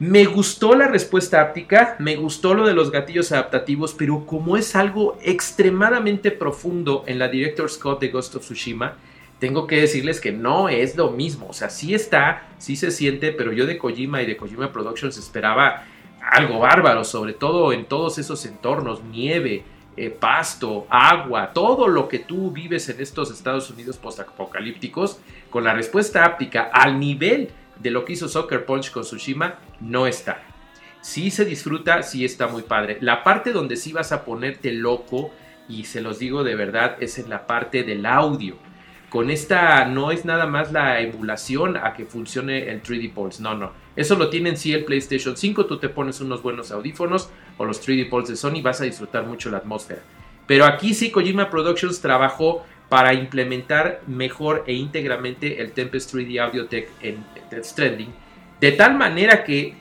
Me 0.00 0.24
gustó 0.24 0.74
la 0.74 0.88
respuesta 0.88 1.40
áptica, 1.40 1.94
me 2.00 2.16
gustó 2.16 2.54
lo 2.54 2.66
de 2.66 2.74
los 2.74 2.90
gatillos 2.90 3.30
adaptativos, 3.30 3.94
pero 3.94 4.26
como 4.26 4.56
es 4.56 4.74
algo 4.74 5.16
extremadamente 5.22 6.32
profundo 6.32 7.04
en 7.06 7.20
la 7.20 7.28
Director 7.28 7.70
Scott 7.70 8.00
de 8.00 8.08
Ghost 8.08 8.34
of 8.34 8.42
Tsushima, 8.42 8.96
tengo 9.38 9.68
que 9.68 9.80
decirles 9.80 10.20
que 10.20 10.32
no 10.32 10.68
es 10.68 10.96
lo 10.96 11.10
mismo. 11.10 11.46
O 11.48 11.52
sea, 11.52 11.70
sí 11.70 11.94
está, 11.94 12.48
sí 12.58 12.74
se 12.74 12.90
siente, 12.90 13.30
pero 13.30 13.52
yo 13.52 13.66
de 13.66 13.78
Kojima 13.78 14.20
y 14.20 14.26
de 14.26 14.36
Kojima 14.36 14.72
Productions 14.72 15.16
esperaba 15.16 15.84
algo 16.20 16.58
bárbaro, 16.58 17.04
sobre 17.04 17.32
todo 17.32 17.72
en 17.72 17.84
todos 17.84 18.18
esos 18.18 18.44
entornos, 18.46 19.04
nieve, 19.04 19.62
eh, 19.96 20.10
pasto, 20.10 20.88
agua, 20.90 21.52
todo 21.52 21.86
lo 21.86 22.08
que 22.08 22.18
tú 22.18 22.50
vives 22.50 22.88
en 22.88 23.00
estos 23.00 23.30
Estados 23.30 23.70
Unidos 23.70 23.96
postapocalípticos, 23.98 25.20
con 25.50 25.62
la 25.62 25.72
respuesta 25.72 26.24
áptica 26.24 26.70
al 26.72 26.98
nivel 26.98 27.50
de 27.80 27.90
lo 27.90 28.04
que 28.04 28.14
hizo 28.14 28.28
Soccer 28.28 28.64
Punch 28.64 28.90
con 28.90 29.02
Tsushima, 29.02 29.58
no 29.80 30.06
está. 30.06 30.42
Sí 31.00 31.30
se 31.30 31.44
disfruta, 31.44 32.02
sí 32.02 32.24
está 32.24 32.46
muy 32.46 32.62
padre. 32.62 32.98
La 33.00 33.22
parte 33.22 33.52
donde 33.52 33.76
sí 33.76 33.92
vas 33.92 34.12
a 34.12 34.24
ponerte 34.24 34.72
loco, 34.72 35.30
y 35.68 35.84
se 35.84 36.00
los 36.00 36.18
digo 36.18 36.44
de 36.44 36.54
verdad, 36.54 36.96
es 37.00 37.18
en 37.18 37.30
la 37.30 37.46
parte 37.46 37.82
del 37.82 38.06
audio. 38.06 38.56
Con 39.10 39.30
esta 39.30 39.84
no 39.84 40.10
es 40.10 40.24
nada 40.24 40.46
más 40.46 40.72
la 40.72 41.00
emulación 41.00 41.76
a 41.76 41.94
que 41.94 42.04
funcione 42.04 42.70
el 42.70 42.82
3D 42.82 43.12
Pulse, 43.12 43.42
no, 43.42 43.54
no 43.54 43.84
eso 43.96 44.16
lo 44.16 44.28
tiene 44.28 44.50
en 44.50 44.56
sí 44.56 44.72
el 44.72 44.84
PlayStation 44.84 45.36
5, 45.36 45.66
tú 45.66 45.78
te 45.78 45.88
pones 45.88 46.20
unos 46.20 46.42
buenos 46.42 46.72
audífonos 46.72 47.30
o 47.58 47.64
los 47.64 47.86
3D 47.86 48.08
Pulse 48.08 48.32
de 48.32 48.36
Sony, 48.36 48.60
vas 48.60 48.80
a 48.80 48.84
disfrutar 48.84 49.24
mucho 49.24 49.50
la 49.50 49.58
atmósfera. 49.58 50.02
Pero 50.46 50.64
aquí 50.64 50.94
sí 50.94 51.10
Kojima 51.10 51.48
Productions 51.48 52.00
trabajó 52.00 52.66
para 52.94 53.12
implementar 53.12 54.02
mejor 54.06 54.62
e 54.68 54.74
íntegramente 54.74 55.60
el 55.60 55.72
Tempest 55.72 56.14
3D 56.14 56.40
Audio 56.40 56.66
Tech 56.66 56.88
en 57.02 57.26
Death 57.50 57.64
Stranding, 57.64 58.14
de 58.60 58.70
tal 58.70 58.94
manera 58.94 59.42
que 59.42 59.74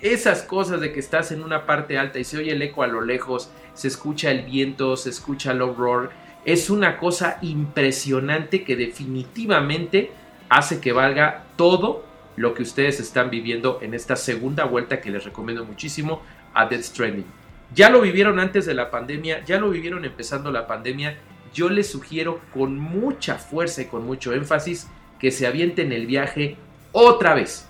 esas 0.00 0.42
cosas 0.44 0.80
de 0.80 0.92
que 0.92 1.00
estás 1.00 1.32
en 1.32 1.42
una 1.42 1.66
parte 1.66 1.98
alta 1.98 2.20
y 2.20 2.24
se 2.24 2.38
oye 2.38 2.52
el 2.52 2.62
eco 2.62 2.84
a 2.84 2.86
lo 2.86 3.00
lejos, 3.00 3.50
se 3.74 3.88
escucha 3.88 4.30
el 4.30 4.42
viento, 4.42 4.96
se 4.96 5.10
escucha 5.10 5.50
el 5.50 5.58
roar, 5.58 6.10
es 6.44 6.70
una 6.70 6.96
cosa 6.96 7.38
impresionante 7.42 8.62
que 8.62 8.76
definitivamente 8.76 10.12
hace 10.48 10.80
que 10.80 10.92
valga 10.92 11.46
todo 11.56 12.04
lo 12.36 12.54
que 12.54 12.62
ustedes 12.62 13.00
están 13.00 13.30
viviendo 13.30 13.80
en 13.82 13.94
esta 13.94 14.14
segunda 14.14 14.62
vuelta 14.64 15.00
que 15.00 15.10
les 15.10 15.24
recomiendo 15.24 15.64
muchísimo 15.64 16.22
a 16.54 16.66
Death 16.66 16.82
Stranding. 16.82 17.26
Ya 17.74 17.90
lo 17.90 18.00
vivieron 18.00 18.38
antes 18.38 18.64
de 18.64 18.74
la 18.74 18.92
pandemia, 18.92 19.44
ya 19.44 19.58
lo 19.58 19.70
vivieron 19.70 20.04
empezando 20.04 20.52
la 20.52 20.68
pandemia. 20.68 21.18
Yo 21.52 21.68
les 21.68 21.90
sugiero 21.90 22.40
con 22.54 22.78
mucha 22.78 23.36
fuerza 23.36 23.82
y 23.82 23.86
con 23.86 24.06
mucho 24.06 24.32
énfasis 24.32 24.88
que 25.18 25.30
se 25.30 25.46
avienten 25.46 25.92
el 25.92 26.06
viaje 26.06 26.56
otra 26.92 27.34
vez. 27.34 27.66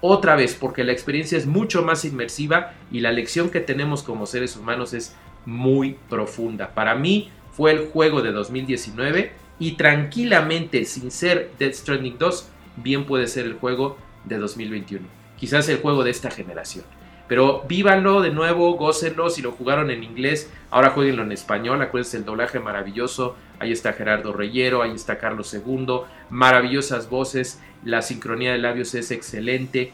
otra 0.00 0.36
vez, 0.36 0.54
porque 0.54 0.84
la 0.84 0.92
experiencia 0.92 1.36
es 1.36 1.46
mucho 1.46 1.82
más 1.82 2.04
inmersiva 2.04 2.74
y 2.92 3.00
la 3.00 3.10
lección 3.10 3.50
que 3.50 3.58
tenemos 3.58 4.04
como 4.04 4.26
seres 4.26 4.56
humanos 4.56 4.94
es 4.94 5.16
muy 5.44 5.96
profunda. 6.08 6.72
Para 6.72 6.94
mí 6.94 7.30
fue 7.50 7.72
el 7.72 7.88
juego 7.88 8.22
de 8.22 8.30
2019 8.30 9.32
y 9.58 9.72
tranquilamente, 9.72 10.84
sin 10.84 11.10
ser 11.10 11.50
Death 11.58 11.74
Stranding 11.74 12.16
2, 12.16 12.48
bien 12.76 13.06
puede 13.06 13.26
ser 13.26 13.44
el 13.46 13.54
juego 13.54 13.98
de 14.24 14.38
2021. 14.38 15.04
Quizás 15.36 15.68
el 15.68 15.78
juego 15.78 16.04
de 16.04 16.12
esta 16.12 16.30
generación. 16.30 16.84
Pero 17.28 17.64
vívanlo 17.68 18.22
de 18.22 18.30
nuevo, 18.30 18.72
gócenlo. 18.72 19.28
Si 19.28 19.42
lo 19.42 19.52
jugaron 19.52 19.90
en 19.90 20.02
inglés, 20.02 20.50
ahora 20.70 20.90
jueguenlo 20.90 21.22
en 21.22 21.32
español. 21.32 21.82
Acuérdense 21.82 22.16
el 22.16 22.24
doblaje 22.24 22.58
maravilloso. 22.58 23.36
Ahí 23.58 23.70
está 23.70 23.92
Gerardo 23.92 24.32
Reyero, 24.32 24.82
ahí 24.82 24.92
está 24.92 25.18
Carlos 25.18 25.52
II. 25.52 26.00
Maravillosas 26.30 27.10
voces. 27.10 27.60
La 27.84 28.00
sincronía 28.00 28.52
de 28.52 28.58
labios 28.58 28.94
es 28.94 29.10
excelente. 29.10 29.92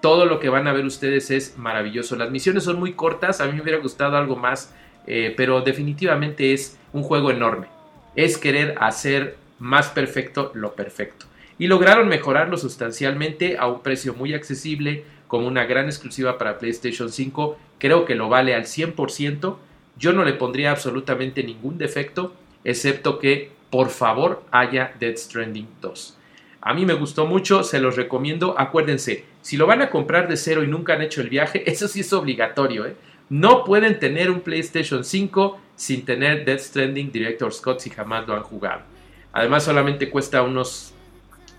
Todo 0.00 0.26
lo 0.26 0.38
que 0.38 0.48
van 0.48 0.68
a 0.68 0.72
ver 0.72 0.84
ustedes 0.84 1.30
es 1.32 1.58
maravilloso. 1.58 2.14
Las 2.16 2.30
misiones 2.30 2.62
son 2.62 2.78
muy 2.78 2.92
cortas. 2.92 3.40
A 3.40 3.46
mí 3.46 3.52
me 3.52 3.62
hubiera 3.62 3.80
gustado 3.80 4.16
algo 4.16 4.36
más. 4.36 4.72
Eh, 5.06 5.34
pero 5.36 5.62
definitivamente 5.62 6.52
es 6.52 6.78
un 6.92 7.02
juego 7.02 7.32
enorme. 7.32 7.66
Es 8.14 8.38
querer 8.38 8.76
hacer 8.78 9.36
más 9.58 9.88
perfecto 9.88 10.52
lo 10.54 10.74
perfecto. 10.74 11.26
Y 11.58 11.66
lograron 11.66 12.08
mejorarlo 12.08 12.56
sustancialmente 12.56 13.58
a 13.58 13.66
un 13.66 13.82
precio 13.82 14.14
muy 14.14 14.34
accesible 14.34 15.04
como 15.30 15.46
una 15.46 15.64
gran 15.64 15.84
exclusiva 15.86 16.38
para 16.38 16.58
PlayStation 16.58 17.08
5, 17.08 17.56
creo 17.78 18.04
que 18.04 18.16
lo 18.16 18.28
vale 18.28 18.52
al 18.52 18.64
100%. 18.64 19.56
Yo 19.96 20.12
no 20.12 20.24
le 20.24 20.32
pondría 20.32 20.72
absolutamente 20.72 21.44
ningún 21.44 21.78
defecto, 21.78 22.34
excepto 22.64 23.20
que 23.20 23.52
por 23.70 23.90
favor 23.90 24.42
haya 24.50 24.92
Dead 24.98 25.16
Stranding 25.16 25.68
2. 25.80 26.18
A 26.62 26.74
mí 26.74 26.84
me 26.84 26.94
gustó 26.94 27.26
mucho, 27.26 27.62
se 27.62 27.78
los 27.78 27.94
recomiendo. 27.94 28.58
Acuérdense, 28.58 29.24
si 29.40 29.56
lo 29.56 29.68
van 29.68 29.82
a 29.82 29.90
comprar 29.90 30.26
de 30.26 30.36
cero 30.36 30.64
y 30.64 30.66
nunca 30.66 30.94
han 30.94 31.02
hecho 31.02 31.20
el 31.20 31.28
viaje, 31.28 31.62
eso 31.70 31.86
sí 31.86 32.00
es 32.00 32.12
obligatorio. 32.12 32.86
¿eh? 32.86 32.96
No 33.28 33.62
pueden 33.62 34.00
tener 34.00 34.32
un 34.32 34.40
PlayStation 34.40 35.04
5 35.04 35.60
sin 35.76 36.04
tener 36.04 36.44
Dead 36.44 36.58
Stranding 36.58 37.12
Director 37.12 37.52
Scott 37.54 37.78
si 37.78 37.90
jamás 37.90 38.26
lo 38.26 38.34
han 38.34 38.42
jugado. 38.42 38.80
Además 39.32 39.62
solamente 39.62 40.10
cuesta 40.10 40.42
unos 40.42 40.92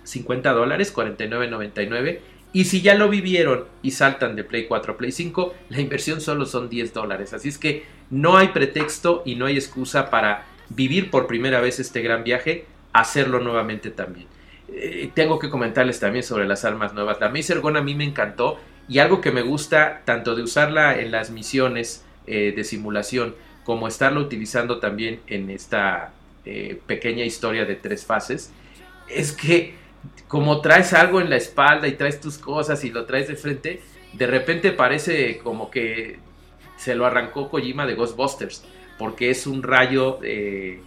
50 0.04 0.52
dólares, 0.52 0.94
49.99 0.94 2.20
y 2.54 2.66
si 2.66 2.82
ya 2.82 2.96
lo 2.96 3.10
vivieron 3.10 3.66
y 3.82 3.92
saltan 3.92 4.36
de 4.36 4.44
Play 4.44 4.66
4 4.68 4.94
a 4.94 4.98
Play 4.98 5.12
5, 5.12 5.54
la 5.70 5.82
inversión 5.82 6.20
solo 6.20 6.46
son 6.46 6.70
10 6.70 6.94
dólares. 6.94 7.34
Así 7.34 7.50
es 7.50 7.58
que 7.58 7.86
no 8.10 8.38
hay 8.38 8.50
pretexto 8.50 9.24
y 9.26 9.36
no 9.36 9.46
hay 9.46 9.56
excusa 9.56 10.10
para 10.10 10.46
vivir 10.70 11.10
por 11.10 11.28
primera 11.28 11.62
vez 11.62 11.80
este 11.80 12.02
gran 12.02 12.24
viaje, 12.24 12.66
hacerlo 12.94 13.40
nuevamente 13.40 13.90
también. 13.90 14.28
Eh, 14.74 15.12
tengo 15.14 15.40
que 15.40 15.50
comentarles 15.50 16.00
también 16.00 16.24
sobre 16.24 16.48
las 16.48 16.66
armas 16.66 16.94
nuevas. 16.94 17.20
La 17.20 17.30
Mazer 17.30 17.60
Gun 17.60 17.78
a 17.78 17.82
mí 17.82 17.96
me 17.96 18.04
encantó 18.04 18.58
y 18.88 19.00
algo 19.00 19.22
que 19.22 19.32
me 19.32 19.42
gusta 19.42 20.02
tanto 20.06 20.36
de 20.36 20.44
usarla 20.44 21.00
en 21.00 21.12
las 21.12 21.32
misiones 21.32 22.04
eh, 22.28 22.54
de 22.56 22.64
simulación 22.64 23.36
como 23.64 23.88
estarla 23.88 24.20
utilizando 24.20 24.80
también 24.80 25.22
en 25.28 25.50
esta 25.50 26.14
eh, 26.46 26.80
pequeña 26.88 27.24
historia 27.24 27.66
de 27.66 27.76
tres 27.76 28.06
fases 28.06 28.52
es 29.08 29.32
que 29.32 29.76
como 30.28 30.62
traes 30.62 30.94
algo 30.94 31.20
en 31.20 31.30
la 31.30 31.38
espalda 31.38 31.88
y 31.88 31.94
traes 31.94 32.20
tus 32.20 32.38
cosas 32.38 32.84
y 32.84 32.90
lo 32.90 33.06
traes 33.06 33.28
de 33.28 33.36
frente, 33.36 33.82
de 34.14 34.28
repente 34.28 34.72
parece 34.72 35.40
como 35.40 35.70
que 35.70 36.20
se 36.78 36.96
lo 36.96 37.06
arrancó 37.06 37.50
Kojima 37.50 37.86
de 37.86 37.96
Ghostbusters, 37.96 38.64
porque 38.98 39.30
es 39.30 39.46
un 39.46 39.62
rayo, 39.62 40.20
eh, 40.24 40.82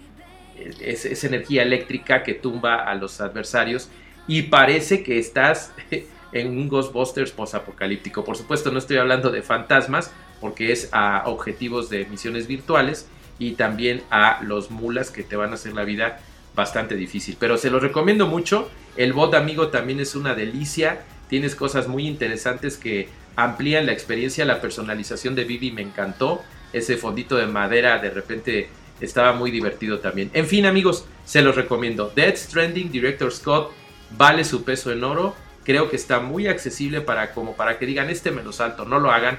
es, 0.80 1.24
energía 1.24 1.62
eléctrica 1.62 2.22
que 2.22 2.34
tumba 2.34 2.84
a 2.84 2.94
los 2.94 3.20
adversarios 3.20 3.88
y 4.26 4.42
parece 4.42 5.02
que 5.02 5.18
estás 5.18 5.72
en 6.32 6.48
un 6.48 6.68
Ghostbusters 6.68 7.30
posapocalíptico. 7.30 8.24
Por 8.24 8.36
supuesto, 8.36 8.72
no 8.72 8.78
estoy 8.78 8.96
hablando 8.96 9.30
de 9.30 9.42
fantasmas, 9.42 10.12
porque 10.40 10.72
es 10.72 10.88
a 10.92 11.22
objetivos 11.26 11.88
de 11.90 12.06
misiones 12.06 12.46
virtuales 12.46 13.08
y 13.38 13.52
también 13.52 14.02
a 14.10 14.40
los 14.42 14.70
mulas 14.70 15.10
que 15.10 15.22
te 15.22 15.36
van 15.36 15.52
a 15.52 15.54
hacer 15.54 15.74
la 15.74 15.84
vida 15.84 16.20
bastante 16.54 16.96
difícil. 16.96 17.36
Pero 17.38 17.56
se 17.56 17.70
los 17.70 17.82
recomiendo 17.82 18.26
mucho. 18.26 18.68
El 18.96 19.12
bot 19.12 19.34
amigo 19.34 19.68
también 19.68 20.00
es 20.00 20.14
una 20.14 20.34
delicia. 20.34 21.02
Tienes 21.28 21.54
cosas 21.54 21.88
muy 21.88 22.06
interesantes 22.06 22.76
que 22.76 23.08
amplían 23.36 23.86
la 23.86 23.92
experiencia. 23.92 24.44
La 24.44 24.60
personalización 24.60 25.34
de 25.34 25.44
Vivi 25.44 25.72
me 25.72 25.82
encantó. 25.82 26.42
Ese 26.72 26.96
fondito 26.96 27.36
de 27.36 27.46
madera 27.46 27.98
de 27.98 28.10
repente 28.10 28.68
estaba 29.00 29.32
muy 29.32 29.50
divertido 29.50 29.98
también. 29.98 30.30
En 30.34 30.46
fin 30.46 30.66
amigos, 30.66 31.06
se 31.24 31.42
los 31.42 31.56
recomiendo. 31.56 32.12
Dead 32.14 32.36
Stranding 32.36 32.90
Director 32.90 33.32
Scott 33.32 33.72
vale 34.16 34.44
su 34.44 34.64
peso 34.64 34.92
en 34.92 35.02
oro. 35.02 35.34
Creo 35.64 35.90
que 35.90 35.96
está 35.96 36.20
muy 36.20 36.46
accesible 36.46 37.00
para 37.00 37.32
como 37.32 37.56
para 37.56 37.78
que 37.78 37.86
digan 37.86 38.10
este 38.10 38.30
me 38.30 38.42
lo 38.42 38.52
salto. 38.52 38.84
No 38.84 39.00
lo 39.00 39.10
hagan. 39.10 39.38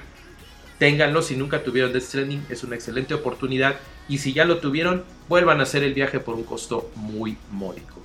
Ténganlo 0.80 1.22
si 1.22 1.38
nunca 1.38 1.64
tuvieron 1.64 1.94
Death 1.94 2.04
Stranding. 2.04 2.46
Es 2.50 2.64
una 2.64 2.76
excelente 2.76 3.14
oportunidad 3.14 3.76
y 4.10 4.18
si 4.18 4.34
ya 4.34 4.44
lo 4.44 4.58
tuvieron, 4.58 5.06
vuelvan 5.30 5.62
a 5.62 5.64
hacer 5.64 5.84
el 5.84 5.94
viaje 5.94 6.20
por 6.20 6.36
un 6.36 6.44
costo 6.44 6.92
muy 6.96 7.38
módico. 7.52 8.05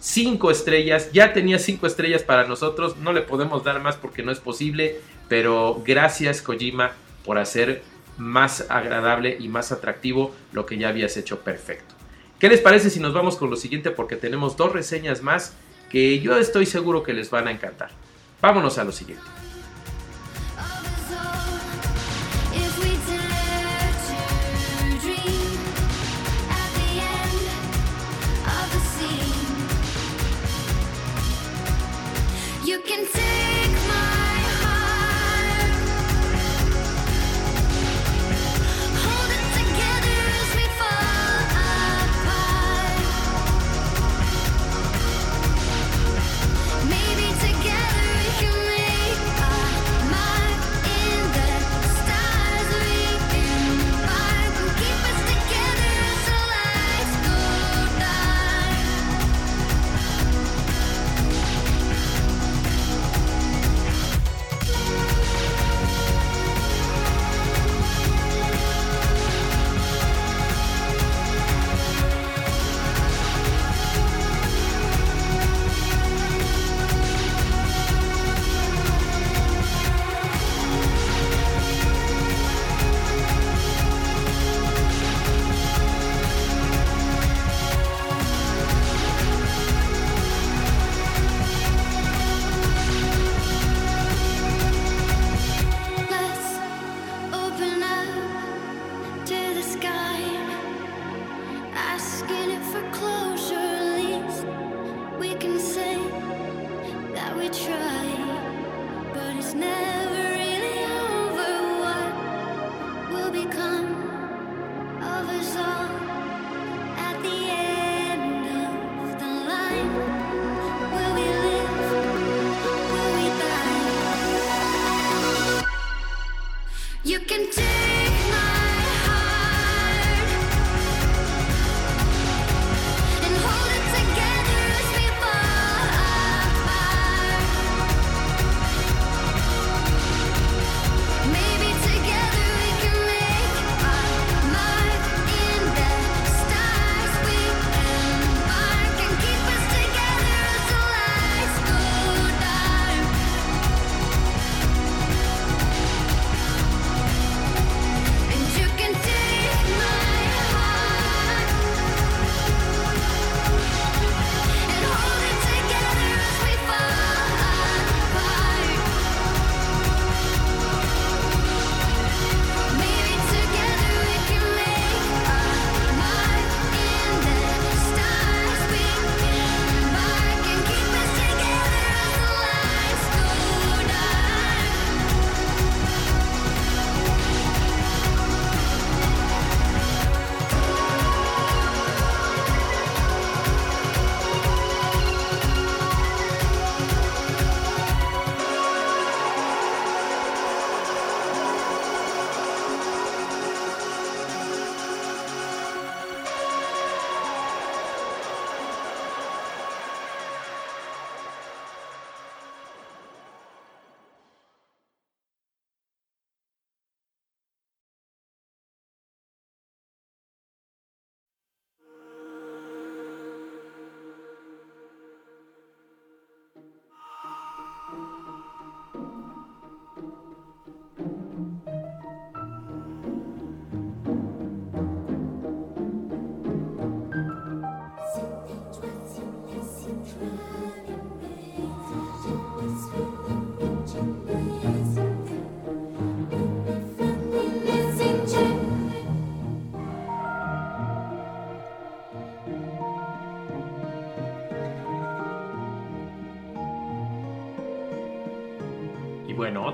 5 0.00 0.50
estrellas, 0.50 1.10
ya 1.12 1.32
tenía 1.32 1.58
5 1.58 1.86
estrellas 1.86 2.22
para 2.22 2.46
nosotros, 2.46 2.96
no 2.98 3.12
le 3.12 3.22
podemos 3.22 3.64
dar 3.64 3.80
más 3.80 3.96
porque 3.96 4.22
no 4.22 4.30
es 4.30 4.38
posible, 4.38 5.00
pero 5.28 5.82
gracias 5.84 6.42
Kojima 6.42 6.92
por 7.24 7.38
hacer 7.38 7.82
más 8.16 8.66
agradable 8.68 9.36
y 9.38 9.48
más 9.48 9.72
atractivo 9.72 10.34
lo 10.52 10.66
que 10.66 10.78
ya 10.78 10.88
habías 10.88 11.16
hecho 11.16 11.40
perfecto. 11.40 11.94
¿Qué 12.38 12.48
les 12.48 12.60
parece 12.60 12.90
si 12.90 13.00
nos 13.00 13.14
vamos 13.14 13.36
con 13.36 13.50
lo 13.50 13.56
siguiente? 13.56 13.90
Porque 13.90 14.16
tenemos 14.16 14.56
dos 14.56 14.72
reseñas 14.72 15.22
más 15.22 15.54
que 15.90 16.20
yo 16.20 16.36
estoy 16.36 16.66
seguro 16.66 17.02
que 17.02 17.12
les 17.12 17.30
van 17.30 17.48
a 17.48 17.50
encantar. 17.50 17.90
Vámonos 18.40 18.78
a 18.78 18.84
lo 18.84 18.92
siguiente. 18.92 19.37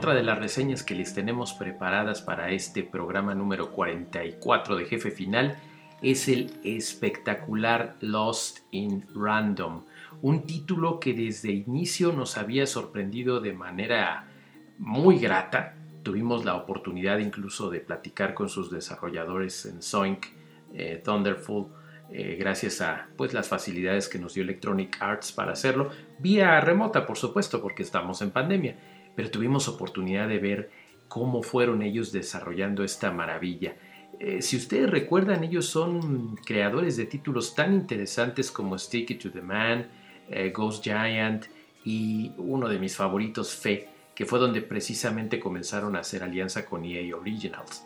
Otra 0.04 0.16
de 0.16 0.22
las 0.22 0.38
reseñas 0.38 0.82
que 0.82 0.94
les 0.94 1.14
tenemos 1.14 1.54
preparadas 1.54 2.20
para 2.20 2.50
este 2.50 2.82
programa 2.82 3.34
número 3.34 3.72
44 3.72 4.76
de 4.76 4.84
Jefe 4.84 5.10
Final 5.10 5.56
es 6.02 6.28
el 6.28 6.52
espectacular 6.62 7.96
Lost 8.02 8.58
in 8.70 9.06
Random, 9.14 9.84
un 10.20 10.42
título 10.42 11.00
que 11.00 11.14
desde 11.14 11.52
inicio 11.52 12.12
nos 12.12 12.36
había 12.36 12.66
sorprendido 12.66 13.40
de 13.40 13.54
manera 13.54 14.28
muy 14.76 15.18
grata. 15.18 15.76
Tuvimos 16.02 16.44
la 16.44 16.56
oportunidad 16.56 17.16
incluso 17.16 17.70
de 17.70 17.80
platicar 17.80 18.34
con 18.34 18.50
sus 18.50 18.70
desarrolladores 18.70 19.64
en 19.64 19.80
Zoink, 19.80 20.26
eh, 20.74 21.00
Thunderful, 21.02 21.68
eh, 22.10 22.36
gracias 22.38 22.82
a 22.82 23.08
pues, 23.16 23.32
las 23.32 23.48
facilidades 23.48 24.10
que 24.10 24.18
nos 24.18 24.34
dio 24.34 24.42
Electronic 24.42 24.98
Arts 25.00 25.32
para 25.32 25.52
hacerlo, 25.52 25.88
vía 26.18 26.60
remota 26.60 27.06
por 27.06 27.16
supuesto, 27.16 27.62
porque 27.62 27.82
estamos 27.82 28.20
en 28.20 28.32
pandemia, 28.32 28.76
pero 29.14 29.30
tuvimos 29.30 29.68
oportunidad 29.68 30.28
de 30.28 30.38
ver 30.38 30.70
cómo 31.08 31.42
fueron 31.42 31.82
ellos 31.82 32.12
desarrollando 32.12 32.84
esta 32.84 33.12
maravilla. 33.12 33.76
Eh, 34.18 34.42
si 34.42 34.56
ustedes 34.56 34.90
recuerdan, 34.90 35.44
ellos 35.44 35.66
son 35.66 36.36
creadores 36.36 36.96
de 36.96 37.06
títulos 37.06 37.54
tan 37.54 37.74
interesantes 37.74 38.50
como 38.50 38.78
Sticky 38.78 39.16
to 39.16 39.30
the 39.30 39.42
Man, 39.42 39.86
eh, 40.28 40.50
Ghost 40.50 40.82
Giant 40.82 41.46
y 41.84 42.32
uno 42.36 42.68
de 42.68 42.78
mis 42.78 42.96
favoritos, 42.96 43.54
Fe, 43.54 43.88
que 44.14 44.24
fue 44.24 44.38
donde 44.38 44.62
precisamente 44.62 45.40
comenzaron 45.40 45.96
a 45.96 46.00
hacer 46.00 46.22
alianza 46.22 46.64
con 46.64 46.84
EA 46.84 47.16
Originals. 47.16 47.84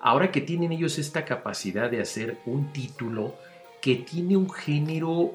Ahora 0.00 0.30
que 0.30 0.40
tienen 0.40 0.72
ellos 0.72 0.98
esta 0.98 1.24
capacidad 1.24 1.90
de 1.90 2.00
hacer 2.00 2.38
un 2.46 2.72
título 2.72 3.34
que 3.80 3.96
tiene 3.96 4.36
un 4.36 4.50
género 4.50 5.32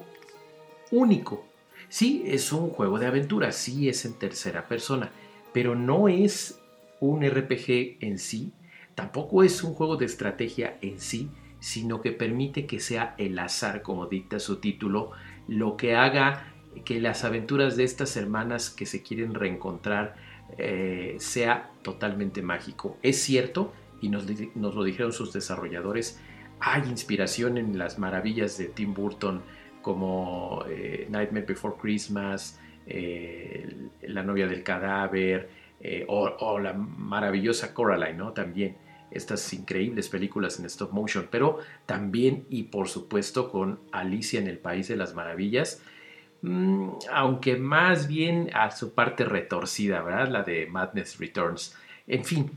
único. 0.90 1.44
Sí, 1.88 2.22
es 2.26 2.52
un 2.52 2.70
juego 2.70 2.98
de 2.98 3.06
aventura, 3.06 3.52
sí 3.52 3.88
es 3.88 4.04
en 4.04 4.14
tercera 4.14 4.68
persona, 4.68 5.10
pero 5.52 5.74
no 5.74 6.08
es 6.08 6.60
un 7.00 7.28
RPG 7.28 7.98
en 8.00 8.18
sí, 8.18 8.52
tampoco 8.94 9.42
es 9.42 9.62
un 9.62 9.74
juego 9.74 9.96
de 9.96 10.06
estrategia 10.06 10.76
en 10.82 11.00
sí, 11.00 11.30
sino 11.60 12.00
que 12.00 12.12
permite 12.12 12.66
que 12.66 12.80
sea 12.80 13.14
el 13.18 13.38
azar, 13.38 13.82
como 13.82 14.06
dicta 14.06 14.38
su 14.38 14.56
título, 14.56 15.12
lo 15.46 15.76
que 15.76 15.94
haga 15.94 16.54
que 16.84 17.00
las 17.00 17.24
aventuras 17.24 17.76
de 17.76 17.84
estas 17.84 18.16
hermanas 18.16 18.70
que 18.70 18.86
se 18.86 19.02
quieren 19.02 19.34
reencontrar 19.34 20.14
eh, 20.58 21.16
sea 21.18 21.70
totalmente 21.82 22.42
mágico. 22.42 22.96
Es 23.02 23.20
cierto, 23.22 23.72
y 24.00 24.08
nos, 24.08 24.26
lo 24.54 24.84
dijeron 24.84 25.12
sus 25.12 25.32
desarrolladores, 25.32 26.20
hay 26.60 26.82
inspiración 26.88 27.58
en 27.58 27.78
las 27.78 27.98
maravillas 27.98 28.58
de 28.58 28.66
Tim 28.66 28.94
Burton 28.94 29.42
como 29.82 30.64
eh, 30.68 31.06
Nightmare 31.10 31.46
Before 31.46 31.74
Christmas, 31.80 32.60
eh, 32.90 33.88
La 34.02 34.22
novia 34.22 34.46
del 34.46 34.62
cadáver 34.62 35.48
eh, 35.80 36.04
o, 36.08 36.58
la 36.58 36.74
maravillosa 36.74 37.72
Coraline, 37.72 38.18
¿no? 38.18 38.32
También 38.32 38.76
estas 39.10 39.52
increíbles 39.54 40.08
películas 40.08 40.58
en 40.58 40.66
stop 40.66 40.92
motion, 40.92 41.28
pero 41.30 41.58
también 41.86 42.44
y 42.50 42.64
por 42.64 42.88
supuesto 42.88 43.50
con 43.50 43.80
Alicia 43.90 44.40
en 44.40 44.46
el 44.46 44.58
País 44.58 44.88
de 44.88 44.96
las 44.96 45.14
Maravillas, 45.14 45.82
mm, 46.42 46.90
aunque 47.12 47.56
más 47.56 48.08
bien 48.08 48.50
a 48.52 48.70
su 48.70 48.92
parte 48.94 49.24
retorcida, 49.24 50.02
¿verdad? 50.02 50.28
La 50.28 50.42
de 50.42 50.66
Madness 50.66 51.18
Returns. 51.18 51.76
En 52.06 52.24
fin, 52.24 52.50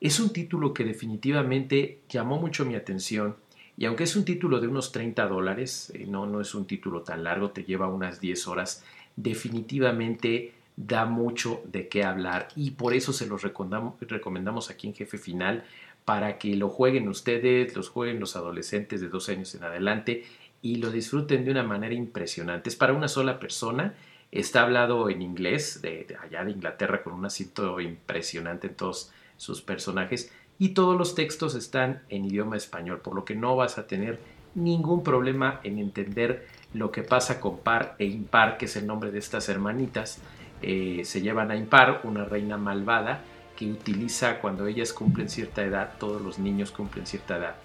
es 0.00 0.20
un 0.20 0.32
título 0.32 0.72
que 0.72 0.84
definitivamente 0.84 2.02
llamó 2.08 2.38
mucho 2.38 2.64
mi 2.64 2.76
atención 2.76 3.36
y 3.76 3.84
aunque 3.84 4.04
es 4.04 4.16
un 4.16 4.24
título 4.24 4.60
de 4.60 4.66
unos 4.66 4.90
30 4.90 5.28
dólares, 5.28 5.92
eh, 5.94 6.04
no, 6.08 6.26
no 6.26 6.40
es 6.40 6.52
un 6.54 6.66
título 6.66 7.02
tan 7.02 7.22
largo, 7.22 7.50
te 7.50 7.62
lleva 7.62 7.86
unas 7.86 8.20
10 8.20 8.48
horas, 8.48 8.84
definitivamente 9.18 10.54
da 10.76 11.04
mucho 11.04 11.60
de 11.64 11.88
qué 11.88 12.04
hablar 12.04 12.48
y 12.54 12.70
por 12.70 12.94
eso 12.94 13.12
se 13.12 13.26
los 13.26 13.42
recomendamos 13.42 14.70
aquí 14.70 14.86
en 14.86 14.94
Jefe 14.94 15.18
Final 15.18 15.64
para 16.04 16.38
que 16.38 16.54
lo 16.54 16.68
jueguen 16.68 17.08
ustedes, 17.08 17.74
los 17.76 17.88
jueguen 17.88 18.20
los 18.20 18.36
adolescentes 18.36 19.00
de 19.00 19.08
dos 19.08 19.28
años 19.28 19.54
en 19.56 19.64
adelante 19.64 20.24
y 20.62 20.76
lo 20.76 20.90
disfruten 20.90 21.44
de 21.44 21.50
una 21.50 21.64
manera 21.64 21.94
impresionante. 21.94 22.70
Es 22.70 22.76
para 22.76 22.92
una 22.92 23.08
sola 23.08 23.40
persona, 23.40 23.94
está 24.30 24.62
hablado 24.62 25.10
en 25.10 25.20
inglés, 25.20 25.82
de 25.82 26.16
allá 26.22 26.44
de 26.44 26.52
Inglaterra, 26.52 27.02
con 27.02 27.12
un 27.12 27.26
acento 27.26 27.80
impresionante 27.80 28.68
en 28.68 28.74
todos 28.74 29.12
sus 29.36 29.62
personajes 29.62 30.32
y 30.60 30.70
todos 30.70 30.96
los 30.96 31.14
textos 31.16 31.56
están 31.56 32.02
en 32.08 32.24
idioma 32.24 32.56
español, 32.56 33.00
por 33.00 33.14
lo 33.14 33.24
que 33.24 33.34
no 33.34 33.56
vas 33.56 33.78
a 33.78 33.86
tener 33.88 34.18
ningún 34.62 35.02
problema 35.02 35.60
en 35.64 35.78
entender 35.78 36.46
lo 36.74 36.90
que 36.90 37.02
pasa 37.02 37.40
con 37.40 37.58
par 37.58 37.94
e 37.98 38.04
impar, 38.04 38.58
que 38.58 38.66
es 38.66 38.76
el 38.76 38.86
nombre 38.86 39.10
de 39.10 39.18
estas 39.18 39.48
hermanitas. 39.48 40.20
Eh, 40.60 41.02
se 41.04 41.20
llevan 41.20 41.50
a 41.50 41.56
impar 41.56 42.00
una 42.04 42.24
reina 42.24 42.56
malvada 42.56 43.22
que 43.56 43.70
utiliza 43.70 44.40
cuando 44.40 44.66
ellas 44.66 44.92
cumplen 44.92 45.28
cierta 45.28 45.64
edad, 45.64 45.94
todos 45.98 46.22
los 46.22 46.38
niños 46.38 46.70
cumplen 46.70 47.06
cierta 47.06 47.38
edad, 47.38 47.56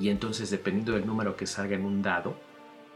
y 0.00 0.08
entonces 0.08 0.50
dependiendo 0.50 0.92
del 0.92 1.06
número 1.06 1.36
que 1.36 1.46
salga 1.46 1.76
en 1.76 1.84
un 1.84 2.00
dado, 2.00 2.36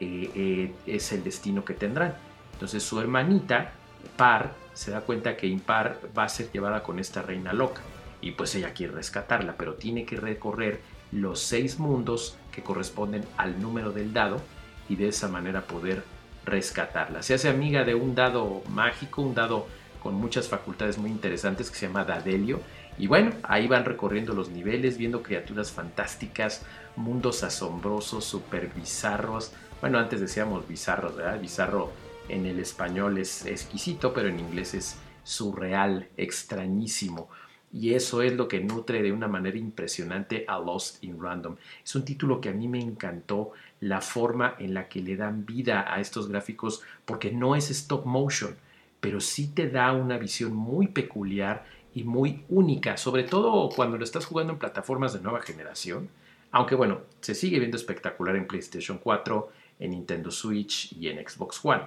eh, 0.00 0.30
eh, 0.34 0.72
es 0.86 1.12
el 1.12 1.22
destino 1.22 1.64
que 1.64 1.74
tendrán. 1.74 2.14
Entonces 2.54 2.82
su 2.82 2.98
hermanita, 2.98 3.72
par, 4.16 4.54
se 4.72 4.90
da 4.90 5.02
cuenta 5.02 5.36
que 5.36 5.46
impar 5.46 5.98
va 6.16 6.24
a 6.24 6.28
ser 6.28 6.50
llevada 6.50 6.82
con 6.82 6.98
esta 6.98 7.20
reina 7.20 7.52
loca 7.52 7.82
y 8.22 8.32
pues 8.32 8.54
ella 8.54 8.72
quiere 8.72 8.94
rescatarla, 8.94 9.56
pero 9.58 9.74
tiene 9.74 10.04
que 10.04 10.16
recorrer 10.16 10.80
los 11.12 11.40
seis 11.40 11.78
mundos 11.78 12.36
que 12.50 12.62
corresponden 12.62 13.24
al 13.36 13.60
número 13.60 13.92
del 13.92 14.12
dado 14.12 14.40
y 14.88 14.96
de 14.96 15.08
esa 15.08 15.28
manera 15.28 15.66
poder 15.66 16.02
rescatarla. 16.44 17.22
Se 17.22 17.34
hace 17.34 17.48
amiga 17.48 17.84
de 17.84 17.94
un 17.94 18.14
dado 18.14 18.62
mágico, 18.68 19.22
un 19.22 19.34
dado 19.34 19.66
con 20.02 20.14
muchas 20.14 20.48
facultades 20.48 20.98
muy 20.98 21.10
interesantes 21.10 21.70
que 21.70 21.76
se 21.76 21.86
llama 21.86 22.04
Dadelio. 22.04 22.60
Y 22.98 23.06
bueno, 23.06 23.32
ahí 23.42 23.68
van 23.68 23.84
recorriendo 23.84 24.34
los 24.34 24.50
niveles, 24.50 24.98
viendo 24.98 25.22
criaturas 25.22 25.70
fantásticas, 25.70 26.64
mundos 26.96 27.42
asombrosos, 27.44 28.24
super 28.24 28.68
bizarros. 28.74 29.52
Bueno, 29.80 29.98
antes 29.98 30.20
decíamos 30.20 30.66
bizarros, 30.66 31.16
¿verdad? 31.16 31.40
Bizarro 31.40 31.92
en 32.28 32.46
el 32.46 32.58
español 32.58 33.18
es 33.18 33.46
exquisito, 33.46 34.12
pero 34.12 34.28
en 34.28 34.40
inglés 34.40 34.74
es 34.74 34.96
surreal, 35.22 36.08
extrañísimo 36.16 37.28
y 37.72 37.94
eso 37.94 38.22
es 38.22 38.32
lo 38.34 38.48
que 38.48 38.60
nutre 38.60 39.02
de 39.02 39.12
una 39.12 39.28
manera 39.28 39.56
impresionante 39.56 40.44
a 40.48 40.58
Lost 40.58 41.02
in 41.04 41.20
Random. 41.20 41.56
Es 41.84 41.94
un 41.94 42.04
título 42.04 42.40
que 42.40 42.48
a 42.48 42.52
mí 42.52 42.66
me 42.66 42.80
encantó 42.80 43.52
la 43.80 44.00
forma 44.00 44.56
en 44.58 44.74
la 44.74 44.88
que 44.88 45.00
le 45.00 45.16
dan 45.16 45.46
vida 45.46 45.92
a 45.92 46.00
estos 46.00 46.28
gráficos 46.28 46.82
porque 47.04 47.30
no 47.30 47.54
es 47.54 47.70
stop 47.70 48.06
motion, 48.06 48.56
pero 49.00 49.20
sí 49.20 49.48
te 49.48 49.70
da 49.70 49.92
una 49.92 50.18
visión 50.18 50.54
muy 50.54 50.88
peculiar 50.88 51.64
y 51.94 52.04
muy 52.04 52.44
única, 52.48 52.96
sobre 52.96 53.24
todo 53.24 53.68
cuando 53.68 53.98
lo 53.98 54.04
estás 54.04 54.26
jugando 54.26 54.52
en 54.52 54.58
plataformas 54.58 55.12
de 55.12 55.20
nueva 55.20 55.40
generación. 55.40 56.08
Aunque 56.52 56.74
bueno, 56.74 57.02
se 57.20 57.34
sigue 57.34 57.60
viendo 57.60 57.76
espectacular 57.76 58.34
en 58.34 58.46
PlayStation 58.46 58.98
4, 58.98 59.52
en 59.78 59.92
Nintendo 59.92 60.30
Switch 60.30 60.92
y 60.92 61.08
en 61.08 61.26
Xbox 61.26 61.60
One. 61.64 61.82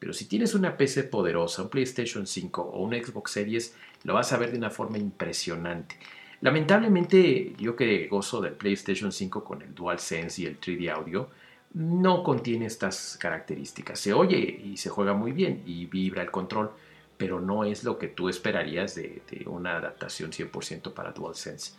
Pero 0.00 0.12
si 0.14 0.24
tienes 0.24 0.54
una 0.54 0.76
PC 0.76 1.04
poderosa, 1.04 1.62
un 1.62 1.68
PlayStation 1.68 2.26
5 2.26 2.62
o 2.62 2.82
un 2.82 2.92
Xbox 2.92 3.32
Series, 3.32 3.74
lo 4.04 4.14
vas 4.14 4.32
a 4.32 4.38
ver 4.38 4.52
de 4.52 4.58
una 4.58 4.70
forma 4.70 4.98
impresionante. 4.98 5.96
Lamentablemente, 6.40 7.54
yo 7.58 7.76
que 7.76 8.06
gozo 8.08 8.40
del 8.40 8.54
PlayStation 8.54 9.12
5 9.12 9.44
con 9.44 9.60
el 9.62 9.74
DualSense 9.74 10.42
y 10.42 10.46
el 10.46 10.58
3D 10.58 10.90
Audio, 10.90 11.28
no 11.74 12.22
contiene 12.22 12.66
estas 12.66 13.16
características. 13.18 14.00
Se 14.00 14.12
oye 14.12 14.38
y 14.38 14.76
se 14.76 14.88
juega 14.88 15.12
muy 15.12 15.32
bien 15.32 15.62
y 15.66 15.86
vibra 15.86 16.22
el 16.22 16.30
control, 16.30 16.70
pero 17.16 17.40
no 17.40 17.64
es 17.64 17.84
lo 17.84 17.98
que 17.98 18.08
tú 18.08 18.28
esperarías 18.28 18.94
de, 18.94 19.22
una 19.46 19.76
adaptación 19.76 20.32
100% 20.32 20.94
para 20.94 21.12
DualSense. 21.12 21.74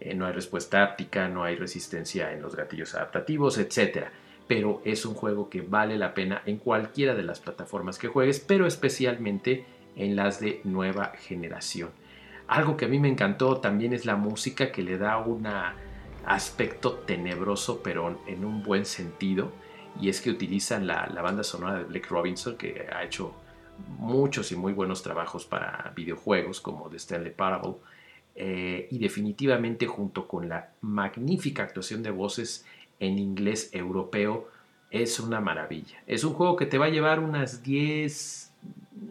Eh, 0.00 0.14
no 0.14 0.26
hay 0.26 0.32
respuesta 0.32 0.82
áptica, 0.82 1.28
no 1.28 1.44
hay 1.44 1.56
resistencia 1.56 2.32
en 2.32 2.42
los 2.42 2.56
gatillos 2.56 2.94
adaptativos, 2.94 3.58
etc. 3.58 4.06
Pero 4.48 4.80
es 4.84 5.04
un 5.04 5.14
juego 5.14 5.50
que 5.50 5.60
vale 5.60 5.98
la 5.98 6.14
pena 6.14 6.42
en 6.46 6.56
cualquiera 6.56 7.14
de 7.14 7.22
las 7.22 7.40
plataformas 7.40 7.98
que 7.98 8.08
juegues, 8.08 8.40
pero 8.40 8.66
especialmente 8.66 9.64
en 9.96 10.14
las 10.14 10.40
de 10.40 10.60
nueva 10.64 11.12
generación. 11.18 11.90
Algo 12.46 12.76
que 12.76 12.84
a 12.84 12.88
mí 12.88 12.98
me 13.00 13.08
encantó 13.08 13.56
también 13.58 13.92
es 13.92 14.06
la 14.06 14.16
música 14.16 14.70
que 14.70 14.82
le 14.82 14.98
da 14.98 15.18
un 15.18 15.48
aspecto 16.24 16.92
tenebroso 16.92 17.80
pero 17.82 18.20
en 18.26 18.44
un 18.44 18.62
buen 18.62 18.84
sentido 18.84 19.52
y 20.00 20.08
es 20.08 20.20
que 20.20 20.30
utilizan 20.30 20.86
la, 20.86 21.06
banda 21.22 21.42
sonora 21.42 21.78
de 21.78 21.84
Blake 21.84 22.08
Robinson 22.08 22.56
que 22.56 22.86
ha 22.92 23.02
hecho 23.02 23.34
muchos 23.98 24.52
y 24.52 24.56
muy 24.56 24.72
buenos 24.72 25.02
trabajos 25.02 25.44
para 25.44 25.92
videojuegos 25.96 26.60
como 26.60 26.88
The 26.88 26.96
Stanley 26.96 27.32
Parable 27.32 27.74
eh, 28.34 28.88
y 28.90 28.98
definitivamente 28.98 29.86
junto 29.86 30.28
con 30.28 30.48
la 30.48 30.72
magnífica 30.82 31.62
actuación 31.62 32.02
de 32.02 32.10
voces 32.10 32.64
en 33.00 33.18
inglés 33.18 33.70
europeo 33.72 34.48
es 34.90 35.20
una 35.20 35.40
maravilla. 35.40 36.02
Es 36.06 36.24
un 36.24 36.34
juego 36.34 36.56
que 36.56 36.66
te 36.66 36.78
va 36.78 36.86
a 36.86 36.90
llevar 36.90 37.20
unas 37.20 37.62
10, 37.62 38.45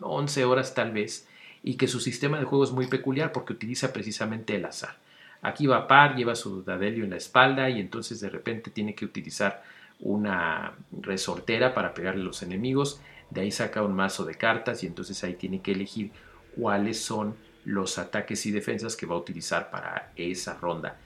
11 0.01 0.45
horas 0.45 0.73
tal 0.73 0.91
vez, 0.91 1.27
y 1.63 1.75
que 1.75 1.87
su 1.87 1.99
sistema 1.99 2.39
de 2.39 2.45
juego 2.45 2.63
es 2.63 2.71
muy 2.71 2.87
peculiar 2.87 3.31
porque 3.31 3.53
utiliza 3.53 3.91
precisamente 3.91 4.55
el 4.55 4.65
azar. 4.65 4.97
Aquí 5.41 5.67
va 5.67 5.87
par, 5.87 6.15
lleva 6.15 6.35
su 6.35 6.63
dadelio 6.63 7.03
en 7.03 7.11
la 7.11 7.17
espalda 7.17 7.69
y 7.69 7.79
entonces 7.79 8.19
de 8.19 8.29
repente 8.29 8.71
tiene 8.71 8.95
que 8.95 9.05
utilizar 9.05 9.63
una 9.99 10.73
resortera 11.01 11.73
para 11.73 11.93
pegarle 11.93 12.21
a 12.21 12.25
los 12.25 12.43
enemigos. 12.43 12.99
De 13.29 13.41
ahí 13.41 13.51
saca 13.51 13.83
un 13.83 13.95
mazo 13.95 14.25
de 14.25 14.35
cartas 14.35 14.83
y 14.83 14.87
entonces 14.87 15.23
ahí 15.23 15.35
tiene 15.35 15.61
que 15.61 15.71
elegir 15.71 16.11
cuáles 16.55 16.99
son 17.01 17.35
los 17.63 17.97
ataques 17.97 18.45
y 18.45 18.51
defensas 18.51 18.95
que 18.95 19.05
va 19.05 19.15
a 19.15 19.19
utilizar 19.19 19.71
para 19.71 20.11
esa 20.15 20.55
ronda. 20.55 20.97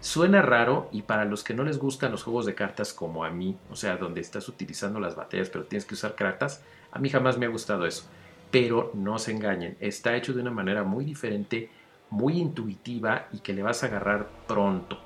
Suena 0.00 0.42
raro 0.42 0.88
y 0.92 1.02
para 1.02 1.24
los 1.24 1.42
que 1.42 1.54
no 1.54 1.64
les 1.64 1.78
gustan 1.78 2.12
los 2.12 2.22
juegos 2.22 2.46
de 2.46 2.54
cartas 2.54 2.92
como 2.92 3.24
a 3.24 3.30
mí, 3.30 3.56
o 3.70 3.76
sea, 3.76 3.96
donde 3.96 4.20
estás 4.20 4.48
utilizando 4.48 5.00
las 5.00 5.16
batallas 5.16 5.50
pero 5.50 5.64
tienes 5.64 5.84
que 5.84 5.94
usar 5.94 6.14
cartas, 6.14 6.62
a 6.96 6.98
mí 6.98 7.10
jamás 7.10 7.36
me 7.36 7.44
ha 7.44 7.50
gustado 7.50 7.84
eso. 7.84 8.04
Pero 8.50 8.90
no 8.94 9.18
se 9.18 9.30
engañen, 9.30 9.76
está 9.80 10.16
hecho 10.16 10.32
de 10.32 10.40
una 10.40 10.50
manera 10.50 10.82
muy 10.82 11.04
diferente, 11.04 11.68
muy 12.08 12.38
intuitiva 12.38 13.28
y 13.32 13.40
que 13.40 13.52
le 13.52 13.62
vas 13.62 13.82
a 13.82 13.88
agarrar 13.88 14.26
pronto. 14.46 14.98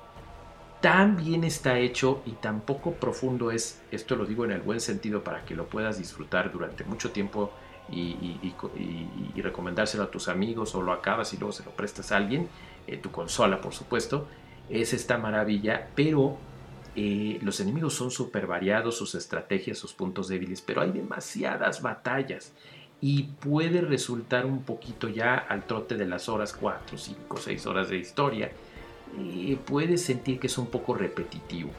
Tan 0.79 1.17
bien 1.17 1.43
está 1.43 1.77
hecho 1.79 2.21
y 2.25 2.31
tan 2.31 2.61
poco 2.61 2.93
profundo 2.93 3.51
es, 3.51 3.81
esto 3.91 4.15
lo 4.15 4.25
digo 4.25 4.45
en 4.45 4.51
el 4.51 4.61
buen 4.61 4.79
sentido 4.79 5.21
para 5.21 5.43
que 5.43 5.53
lo 5.53 5.67
puedas 5.67 5.97
disfrutar 5.97 6.51
durante 6.51 6.85
mucho 6.85 7.11
tiempo 7.11 7.51
y, 7.89 8.55
recomendárselo 9.35 10.03
a 10.03 10.11
tus 10.11 10.29
amigos 10.29 10.73
o 10.75 10.81
lo 10.81 10.93
acabas 10.93 11.33
y 11.33 11.37
luego 11.37 11.51
se 11.51 11.65
lo 11.65 11.71
prestas 11.71 12.13
a 12.13 12.17
alguien, 12.17 12.47
eh, 12.87 12.95
tu 12.97 13.11
consola 13.11 13.59
por 13.59 13.73
supuesto, 13.73 14.27
es 14.69 14.93
esta 14.93 15.17
maravilla, 15.17 15.89
pero 15.93 16.37
eh, 16.95 17.39
los 17.41 17.59
enemigos 17.59 17.93
son 17.93 18.11
súper 18.11 18.47
variados, 18.47 18.97
sus 18.97 19.15
estrategias, 19.15 19.77
sus 19.77 19.93
puntos 19.93 20.27
débiles, 20.27 20.61
pero 20.61 20.81
hay 20.81 20.91
demasiadas 20.91 21.81
batallas 21.81 22.53
y 22.99 23.23
puede 23.23 23.81
resultar 23.81 24.45
un 24.45 24.63
poquito 24.63 25.09
ya 25.09 25.35
al 25.35 25.65
trote 25.65 25.95
de 25.95 26.05
las 26.05 26.29
horas 26.29 26.53
4, 26.53 26.97
5, 26.97 27.37
6 27.37 27.65
horas 27.65 27.89
de 27.89 27.97
historia, 27.97 28.51
eh, 29.17 29.57
puedes 29.65 30.03
sentir 30.03 30.39
que 30.39 30.47
es 30.47 30.57
un 30.57 30.67
poco 30.67 30.93
repetitivo. 30.93 31.71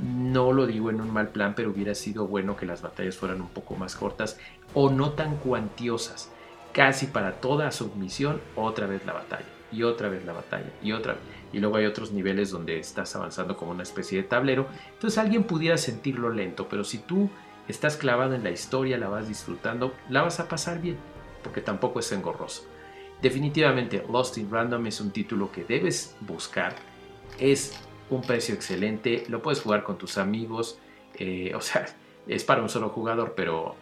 No 0.00 0.52
lo 0.52 0.66
digo 0.66 0.88
en 0.88 1.00
un 1.00 1.10
mal 1.10 1.28
plan, 1.28 1.54
pero 1.54 1.70
hubiera 1.70 1.94
sido 1.94 2.26
bueno 2.26 2.56
que 2.56 2.64
las 2.64 2.80
batallas 2.80 3.16
fueran 3.16 3.42
un 3.42 3.48
poco 3.48 3.74
más 3.74 3.96
cortas 3.96 4.38
o 4.72 4.90
no 4.90 5.12
tan 5.12 5.36
cuantiosas. 5.36 6.30
Casi 6.72 7.06
para 7.06 7.40
toda 7.40 7.70
submisión, 7.72 8.40
otra 8.56 8.86
vez 8.86 9.04
la 9.04 9.12
batalla, 9.12 9.44
y 9.72 9.82
otra 9.82 10.08
vez 10.08 10.24
la 10.24 10.32
batalla, 10.32 10.70
y 10.82 10.92
otra 10.92 11.16
y 11.52 11.58
luego 11.58 11.76
hay 11.76 11.86
otros 11.86 12.12
niveles 12.12 12.50
donde 12.50 12.78
estás 12.78 13.14
avanzando 13.14 13.56
como 13.56 13.72
una 13.72 13.82
especie 13.82 14.22
de 14.22 14.28
tablero. 14.28 14.66
Entonces 14.92 15.18
alguien 15.18 15.44
pudiera 15.44 15.76
sentirlo 15.76 16.30
lento, 16.30 16.66
pero 16.68 16.82
si 16.82 16.98
tú 16.98 17.28
estás 17.68 17.96
clavado 17.96 18.34
en 18.34 18.42
la 18.42 18.50
historia, 18.50 18.98
la 18.98 19.08
vas 19.08 19.28
disfrutando, 19.28 19.94
la 20.08 20.22
vas 20.22 20.40
a 20.40 20.48
pasar 20.48 20.80
bien, 20.80 20.96
porque 21.42 21.60
tampoco 21.60 22.00
es 22.00 22.10
engorroso. 22.12 22.64
Definitivamente 23.20 24.04
Lost 24.10 24.38
in 24.38 24.50
Random 24.50 24.86
es 24.86 25.00
un 25.00 25.12
título 25.12 25.52
que 25.52 25.64
debes 25.64 26.16
buscar, 26.20 26.74
es 27.38 27.78
un 28.10 28.22
precio 28.22 28.54
excelente, 28.54 29.24
lo 29.28 29.42
puedes 29.42 29.60
jugar 29.60 29.84
con 29.84 29.96
tus 29.96 30.18
amigos, 30.18 30.78
eh, 31.14 31.52
o 31.54 31.60
sea, 31.60 31.86
es 32.26 32.44
para 32.44 32.62
un 32.62 32.68
solo 32.68 32.88
jugador, 32.88 33.34
pero 33.36 33.76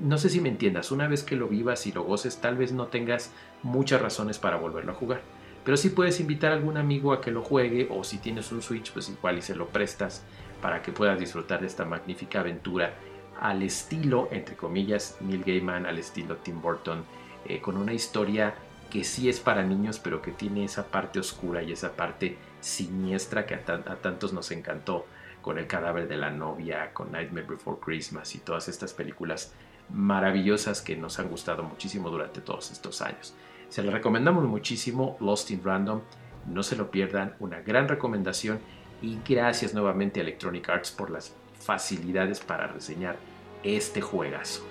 no 0.00 0.18
sé 0.18 0.28
si 0.28 0.40
me 0.40 0.48
entiendas, 0.48 0.90
una 0.90 1.08
vez 1.08 1.22
que 1.22 1.36
lo 1.36 1.48
vivas 1.48 1.86
y 1.86 1.92
lo 1.92 2.02
goces, 2.02 2.40
tal 2.40 2.56
vez 2.56 2.72
no 2.72 2.86
tengas 2.86 3.32
muchas 3.62 4.00
razones 4.00 4.38
para 4.38 4.56
volverlo 4.56 4.92
a 4.92 4.96
jugar. 4.96 5.20
Pero 5.64 5.76
sí 5.76 5.90
puedes 5.90 6.18
invitar 6.18 6.50
a 6.52 6.54
algún 6.56 6.76
amigo 6.76 7.12
a 7.12 7.20
que 7.20 7.30
lo 7.30 7.42
juegue 7.42 7.88
o 7.90 8.02
si 8.02 8.18
tienes 8.18 8.50
un 8.50 8.62
Switch, 8.62 8.92
pues 8.92 9.08
igual 9.08 9.38
y 9.38 9.42
se 9.42 9.54
lo 9.54 9.68
prestas 9.68 10.24
para 10.60 10.82
que 10.82 10.92
puedas 10.92 11.18
disfrutar 11.18 11.60
de 11.60 11.66
esta 11.66 11.84
magnífica 11.84 12.40
aventura 12.40 12.94
al 13.40 13.62
estilo, 13.62 14.28
entre 14.32 14.56
comillas, 14.56 15.16
Neil 15.20 15.44
Gaiman, 15.44 15.86
al 15.86 15.98
estilo 15.98 16.36
Tim 16.36 16.60
Burton, 16.60 17.04
eh, 17.46 17.60
con 17.60 17.76
una 17.76 17.92
historia 17.92 18.54
que 18.90 19.04
sí 19.04 19.28
es 19.28 19.40
para 19.40 19.62
niños, 19.62 19.98
pero 19.98 20.20
que 20.20 20.32
tiene 20.32 20.64
esa 20.64 20.88
parte 20.88 21.18
oscura 21.18 21.62
y 21.62 21.72
esa 21.72 21.92
parte 21.92 22.36
siniestra 22.60 23.46
que 23.46 23.54
a, 23.54 23.58
a 23.58 23.96
tantos 23.96 24.32
nos 24.32 24.50
encantó 24.50 25.06
con 25.42 25.58
El 25.58 25.66
cadáver 25.66 26.08
de 26.08 26.16
la 26.16 26.30
novia, 26.30 26.94
con 26.94 27.12
Nightmare 27.12 27.46
Before 27.46 27.78
Christmas 27.78 28.34
y 28.34 28.38
todas 28.38 28.68
estas 28.68 28.94
películas 28.94 29.52
maravillosas 29.90 30.80
que 30.80 30.96
nos 30.96 31.18
han 31.18 31.28
gustado 31.28 31.62
muchísimo 31.62 32.08
durante 32.08 32.40
todos 32.40 32.70
estos 32.70 33.02
años. 33.02 33.34
Se 33.68 33.82
lo 33.82 33.90
recomendamos 33.90 34.44
muchísimo, 34.44 35.16
Lost 35.20 35.50
in 35.50 35.62
Random. 35.62 36.00
No 36.46 36.62
se 36.62 36.76
lo 36.76 36.90
pierdan, 36.90 37.34
una 37.40 37.60
gran 37.60 37.88
recomendación. 37.88 38.60
Y 39.00 39.18
gracias 39.28 39.74
nuevamente 39.74 40.20
a 40.20 40.22
Electronic 40.22 40.68
Arts 40.68 40.92
por 40.92 41.10
las 41.10 41.34
facilidades 41.58 42.40
para 42.40 42.68
reseñar 42.68 43.16
este 43.62 44.00
juegazo. 44.00 44.62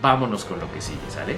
Vámonos 0.00 0.44
con 0.44 0.60
lo 0.60 0.72
que 0.72 0.80
sigue, 0.80 1.10
¿sale? 1.10 1.36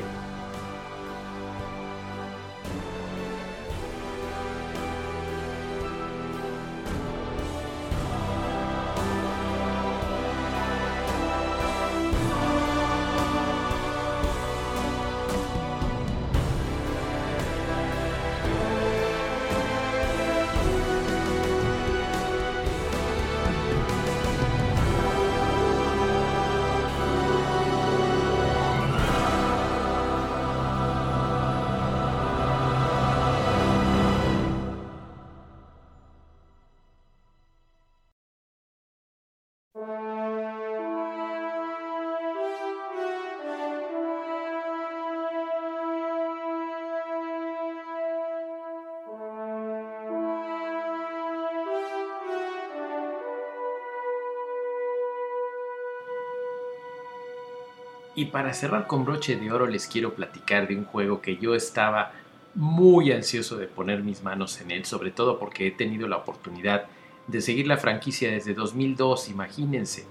Y 58.17 58.25
para 58.27 58.55
cerrar 58.55 58.87
con 58.87 59.05
broche 59.05 59.37
de 59.37 59.53
oro 59.53 59.67
les 59.67 59.87
quiero 59.87 60.15
platicar 60.15 60.67
de 60.67 60.75
un 60.75 60.87
juego 60.87 61.21
que 61.21 61.37
yo 61.37 61.55
estaba 61.55 62.13
muy 62.55 63.13
ansioso 63.13 63.59
de 63.59 63.67
poner 63.67 64.03
mis 64.03 64.23
manos 64.23 64.59
en 64.63 64.71
él, 64.71 64.87
sobre 64.87 65.11
todo 65.11 65.39
porque 65.39 65.67
he 65.67 65.71
tenido 65.71 66.09
la 66.09 66.17
oportunidad 66.17 66.87
de 67.27 67.43
seguir 67.43 67.67
la 67.67 67.77
franquicia 67.77 68.31
desde 68.31 68.55
2002, 68.55 69.29
imagínense, 69.29 70.07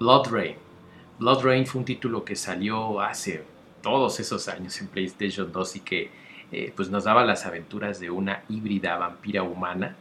Blood 0.00 0.28
Rain. 0.30 0.56
Blood 1.18 1.44
Rain 1.44 1.66
fue 1.66 1.80
un 1.80 1.84
título 1.84 2.24
que 2.24 2.36
salió 2.36 3.02
hace 3.02 3.44
todos 3.82 4.18
esos 4.18 4.48
años 4.48 4.80
en 4.80 4.88
PlayStation 4.88 5.52
2 5.52 5.76
y 5.76 5.80
que 5.80 6.10
eh, 6.52 6.72
pues 6.74 6.88
nos 6.88 7.04
daba 7.04 7.22
las 7.22 7.44
aventuras 7.44 8.00
de 8.00 8.10
una 8.10 8.44
híbrida 8.48 8.96
vampira 8.96 9.42
humana 9.42 9.94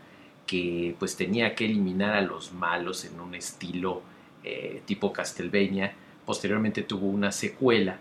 que 0.47 0.95
pues 0.97 1.17
tenía 1.17 1.53
que 1.53 1.65
eliminar 1.65 2.13
a 2.13 2.21
los 2.21 2.53
malos 2.53 3.03
en 3.03 3.19
un 3.19 3.35
estilo 3.35 4.03
eh, 4.45 4.81
tipo 4.85 5.11
Castlevania 5.11 5.93
Posteriormente 6.25 6.83
tuvo 6.83 7.07
una 7.07 7.31
secuela 7.31 7.97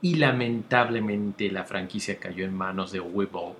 y 0.00 0.16
lamentablemente 0.16 1.50
la 1.50 1.64
franquicia 1.64 2.18
cayó 2.18 2.44
en 2.44 2.54
manos 2.54 2.92
de 2.92 3.00
Weeble, 3.00 3.54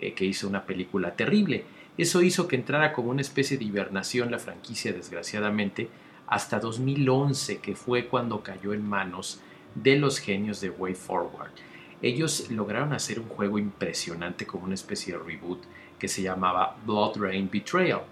eh, 0.00 0.12
que 0.12 0.24
hizo 0.24 0.48
una 0.48 0.64
película 0.64 1.14
terrible. 1.16 1.64
Eso 1.96 2.22
hizo 2.22 2.46
que 2.46 2.56
entrara 2.56 2.92
como 2.92 3.10
una 3.10 3.22
especie 3.22 3.56
de 3.56 3.64
hibernación 3.64 4.30
la 4.30 4.38
franquicia, 4.38 4.92
desgraciadamente, 4.92 5.88
hasta 6.26 6.60
2011, 6.60 7.58
que 7.58 7.74
fue 7.74 8.06
cuando 8.06 8.42
cayó 8.42 8.74
en 8.74 8.86
manos 8.86 9.40
de 9.74 9.96
los 9.96 10.18
genios 10.18 10.60
de 10.60 10.70
Way 10.70 10.94
Forward. 10.94 11.52
Ellos 12.02 12.50
lograron 12.50 12.92
hacer 12.92 13.18
un 13.18 13.28
juego 13.28 13.58
impresionante 13.58 14.46
como 14.46 14.64
una 14.64 14.74
especie 14.74 15.14
de 15.16 15.22
reboot 15.22 15.62
que 15.98 16.08
se 16.08 16.22
llamaba 16.22 16.76
Blood 16.84 17.16
Rain 17.16 17.48
Betrayal 17.50 18.02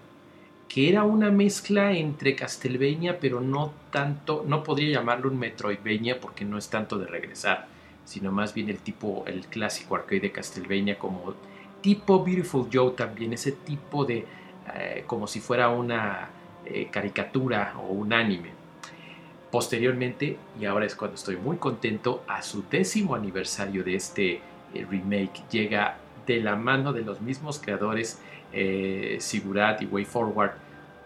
que 0.67 0.89
era 0.89 1.03
una 1.03 1.31
mezcla 1.31 1.91
entre 1.93 2.35
Castlevania, 2.35 3.19
pero 3.19 3.39
no 3.39 3.71
tanto, 3.91 4.43
no 4.47 4.63
podría 4.63 4.99
llamarlo 4.99 5.29
un 5.29 5.37
Metroidvania 5.37 6.19
porque 6.19 6.43
no 6.43 6.57
es 6.57 6.69
tanto 6.69 6.97
de 6.97 7.07
regresar, 7.07 7.67
sino 8.03 8.31
más 8.31 8.53
bien 8.53 8.69
el 8.69 8.79
tipo, 8.79 9.23
el 9.27 9.45
clásico 9.47 9.95
arcade 9.95 10.21
de 10.21 10.31
Castlevania 10.31 10.97
como 10.97 11.35
tipo 11.81 12.23
Beautiful 12.23 12.67
Joe 12.71 12.91
también, 12.91 13.33
ese 13.33 13.51
tipo 13.51 14.05
de, 14.05 14.25
eh, 14.73 15.03
como 15.05 15.27
si 15.27 15.39
fuera 15.39 15.69
una 15.69 16.29
eh, 16.65 16.87
caricatura 16.91 17.75
o 17.77 17.93
un 17.93 18.11
anime. 18.11 18.49
Posteriormente, 19.51 20.37
y 20.59 20.65
ahora 20.65 20.85
es 20.85 20.95
cuando 20.95 21.15
estoy 21.15 21.37
muy 21.37 21.57
contento, 21.57 22.23
a 22.27 22.41
su 22.41 22.63
décimo 22.69 23.15
aniversario 23.15 23.83
de 23.83 23.95
este 23.95 24.41
eh, 24.73 24.85
remake 24.89 25.43
llega 25.49 25.97
de 26.25 26.41
la 26.41 26.55
mano 26.55 26.93
de 26.93 27.01
los 27.01 27.21
mismos 27.21 27.59
creadores 27.59 28.19
eh, 28.51 29.17
Sigurat 29.19 29.81
y 29.81 29.85
Way 29.85 30.05
Forward, 30.05 30.51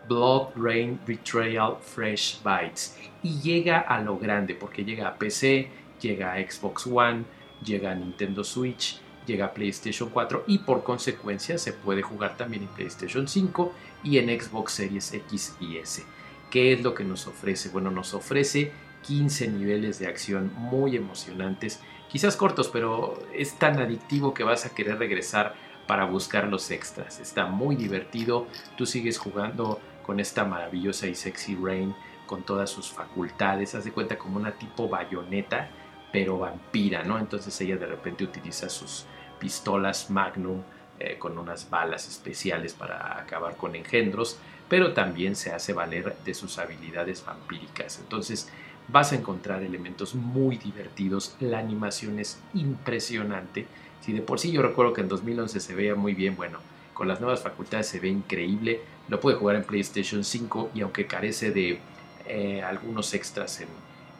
Blood 0.08 0.50
Rain 0.56 1.00
Betrayal 1.06 1.78
Fresh 1.82 2.42
Bites. 2.44 2.98
Y 3.24 3.40
llega 3.42 3.80
a 3.80 4.02
lo 4.02 4.18
grande, 4.18 4.56
porque 4.56 4.84
llega 4.84 5.08
a 5.08 5.16
PC, 5.18 5.70
llega 6.02 6.34
a 6.34 6.38
Xbox 6.38 6.88
One, 6.88 7.24
llega 7.64 7.92
a 7.92 7.96
Nintendo 7.96 8.44
Switch, 8.44 9.00
llega 9.26 9.46
a 9.46 9.54
PlayStation 9.54 10.10
4 10.10 10.46
y 10.48 10.60
por 10.60 10.84
consecuencia 10.84 11.58
se 11.58 11.74
puede 11.74 12.02
jugar 12.02 12.38
también 12.38 12.64
en 12.64 12.70
PlayStation 12.70 13.28
5 13.28 13.74
y 14.04 14.18
en 14.18 14.40
Xbox 14.40 14.74
Series 14.74 15.14
X 15.14 15.56
y 15.60 15.78
S. 15.78 16.04
¿Qué 16.50 16.74
es 16.74 16.82
lo 16.82 16.96
que 16.96 17.04
nos 17.04 17.28
ofrece? 17.28 17.70
Bueno, 17.70 17.92
nos 17.92 18.14
ofrece 18.14 18.72
15 19.04 19.50
niveles 19.50 20.00
de 20.00 20.08
acción 20.08 20.52
muy 20.56 20.96
emocionantes 20.96 21.80
quizás 22.10 22.36
cortos, 22.36 22.68
pero 22.68 23.18
es 23.34 23.54
tan 23.54 23.80
adictivo 23.80 24.34
que 24.34 24.44
vas 24.44 24.66
a 24.66 24.74
querer 24.74 25.00
regresar 25.00 25.54
para 25.88 26.06
buscar 26.06 26.48
los 26.48 26.70
extras. 26.72 27.20
Está 27.20 27.46
muy 27.46 27.76
divertido, 27.76 28.48
tú 28.78 28.86
sigues 28.86 29.18
jugando 29.18 29.80
con 30.04 30.20
esta 30.20 30.44
maravillosa 30.44 31.08
y 31.08 31.16
sexy 31.16 31.56
Rain 31.56 31.96
con 32.26 32.44
todas 32.44 32.70
sus 32.70 32.92
facultades, 32.92 33.74
haz 33.74 33.86
de 33.86 33.92
cuenta 33.92 34.18
como 34.18 34.38
una 34.38 34.52
tipo 34.52 34.88
bayoneta, 34.88 35.70
pero 36.12 36.38
vampira, 36.38 37.04
¿no? 37.04 37.18
Entonces 37.18 37.60
ella 37.62 37.78
de 37.78 37.88
repente 37.88 38.24
utiliza 38.24 38.70
sus 38.70 39.06
pistolas 39.40 40.10
Magnum 40.10 40.62
eh, 41.00 41.18
con 41.18 41.38
unas 41.38 41.70
balas 41.70 42.08
especiales 42.08 42.74
para 42.74 43.20
acabar 43.20 43.56
con 43.56 43.76
engendros, 43.76 44.38
pero 44.68 44.94
también 44.94 45.36
se 45.36 45.52
hace 45.52 45.74
valer 45.74 46.16
de 46.26 46.34
sus 46.34 46.60
habilidades 46.60 47.26
vampíricas. 47.26 48.00
Entonces 48.00 48.52
vas 48.92 49.12
a 49.12 49.16
encontrar 49.16 49.64
elementos 49.64 50.16
muy 50.16 50.58
divertidos, 50.58 51.36
la 51.40 51.60
animación 51.60 52.20
es 52.20 52.40
impresionante. 52.54 53.66
Si 54.02 54.14
de 54.14 54.22
por 54.22 54.40
sí 54.40 54.52
yo 54.52 54.62
recuerdo 54.62 54.94
que 54.94 55.02
en 55.02 55.08
2011 55.08 55.60
se 55.60 55.76
veía 55.76 55.96
muy 55.96 56.14
bien, 56.14 56.36
bueno, 56.36 56.60
con 56.94 57.08
las 57.08 57.22
nuevas 57.22 57.42
facultades 57.42 57.88
se 57.88 58.00
ve 58.00 58.10
increíble. 58.10 58.82
Lo 59.08 59.20
puede 59.20 59.38
jugar 59.38 59.56
en 59.56 59.64
PlayStation 59.64 60.24
5 60.24 60.72
y 60.76 60.82
aunque 60.82 61.06
carece 61.08 61.52
de 61.52 61.80
eh, 62.28 62.62
algunos 62.62 63.14
extras 63.14 63.62
en 63.62 63.68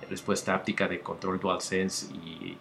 respuesta 0.10 0.56
áptica 0.56 0.88
de 0.88 1.00
control 1.00 1.40
DualSense 1.40 2.08
y 2.14 2.58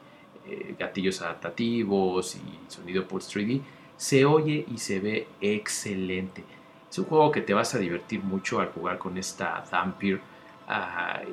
eh, 0.47 0.75
gatillos 0.79 1.23
adaptativos 1.23 2.37
y 2.37 2.71
sonido 2.71 3.07
Pulse 3.07 3.40
3D, 3.40 3.61
se 3.97 4.25
oye 4.25 4.64
y 4.71 4.79
se 4.79 5.01
ve 5.01 5.29
excelente. 5.40 6.44
Es 6.90 6.99
un 6.99 7.05
juego 7.05 7.31
que 7.31 7.42
te 7.42 7.55
vas 7.55 7.75
a 7.75 7.79
divertir 7.79 8.23
mucho 8.23 8.61
al 8.61 8.68
jugar 8.68 8.99
con 8.99 9.18
esta 9.18 9.64
Vampire 9.71 10.21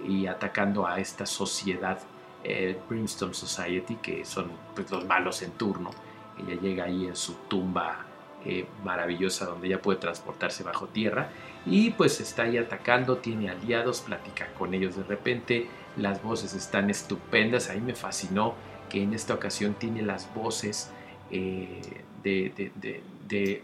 y 0.07 0.27
atacando 0.27 0.87
a 0.87 0.99
esta 0.99 1.25
sociedad 1.25 1.99
eh, 2.47 2.77
Brimstone 2.87 3.33
Society, 3.33 3.95
que 3.95 4.23
son 4.23 4.51
pues, 4.75 4.91
los 4.91 5.03
malos 5.05 5.41
en 5.41 5.51
turno. 5.51 5.89
Ella 6.37 6.61
llega 6.61 6.83
ahí 6.83 7.07
en 7.07 7.15
su 7.15 7.33
tumba 7.47 8.05
eh, 8.45 8.67
maravillosa 8.83 9.45
donde 9.45 9.67
ella 9.67 9.81
puede 9.81 9.99
transportarse 9.99 10.63
bajo 10.63 10.85
tierra. 10.85 11.29
Y 11.65 11.89
pues 11.91 12.21
está 12.21 12.43
ahí 12.43 12.57
atacando, 12.57 13.17
tiene 13.17 13.49
aliados, 13.49 14.01
platica 14.01 14.53
con 14.53 14.75
ellos 14.75 14.95
de 14.95 15.03
repente, 15.03 15.67
las 15.97 16.21
voces 16.21 16.53
están 16.53 16.91
estupendas, 16.91 17.69
ahí 17.71 17.81
me 17.81 17.95
fascinó 17.95 18.53
que 18.89 19.01
en 19.01 19.15
esta 19.15 19.33
ocasión 19.33 19.73
tiene 19.73 20.03
las 20.03 20.31
voces 20.35 20.91
eh, 21.31 21.81
de, 22.23 23.63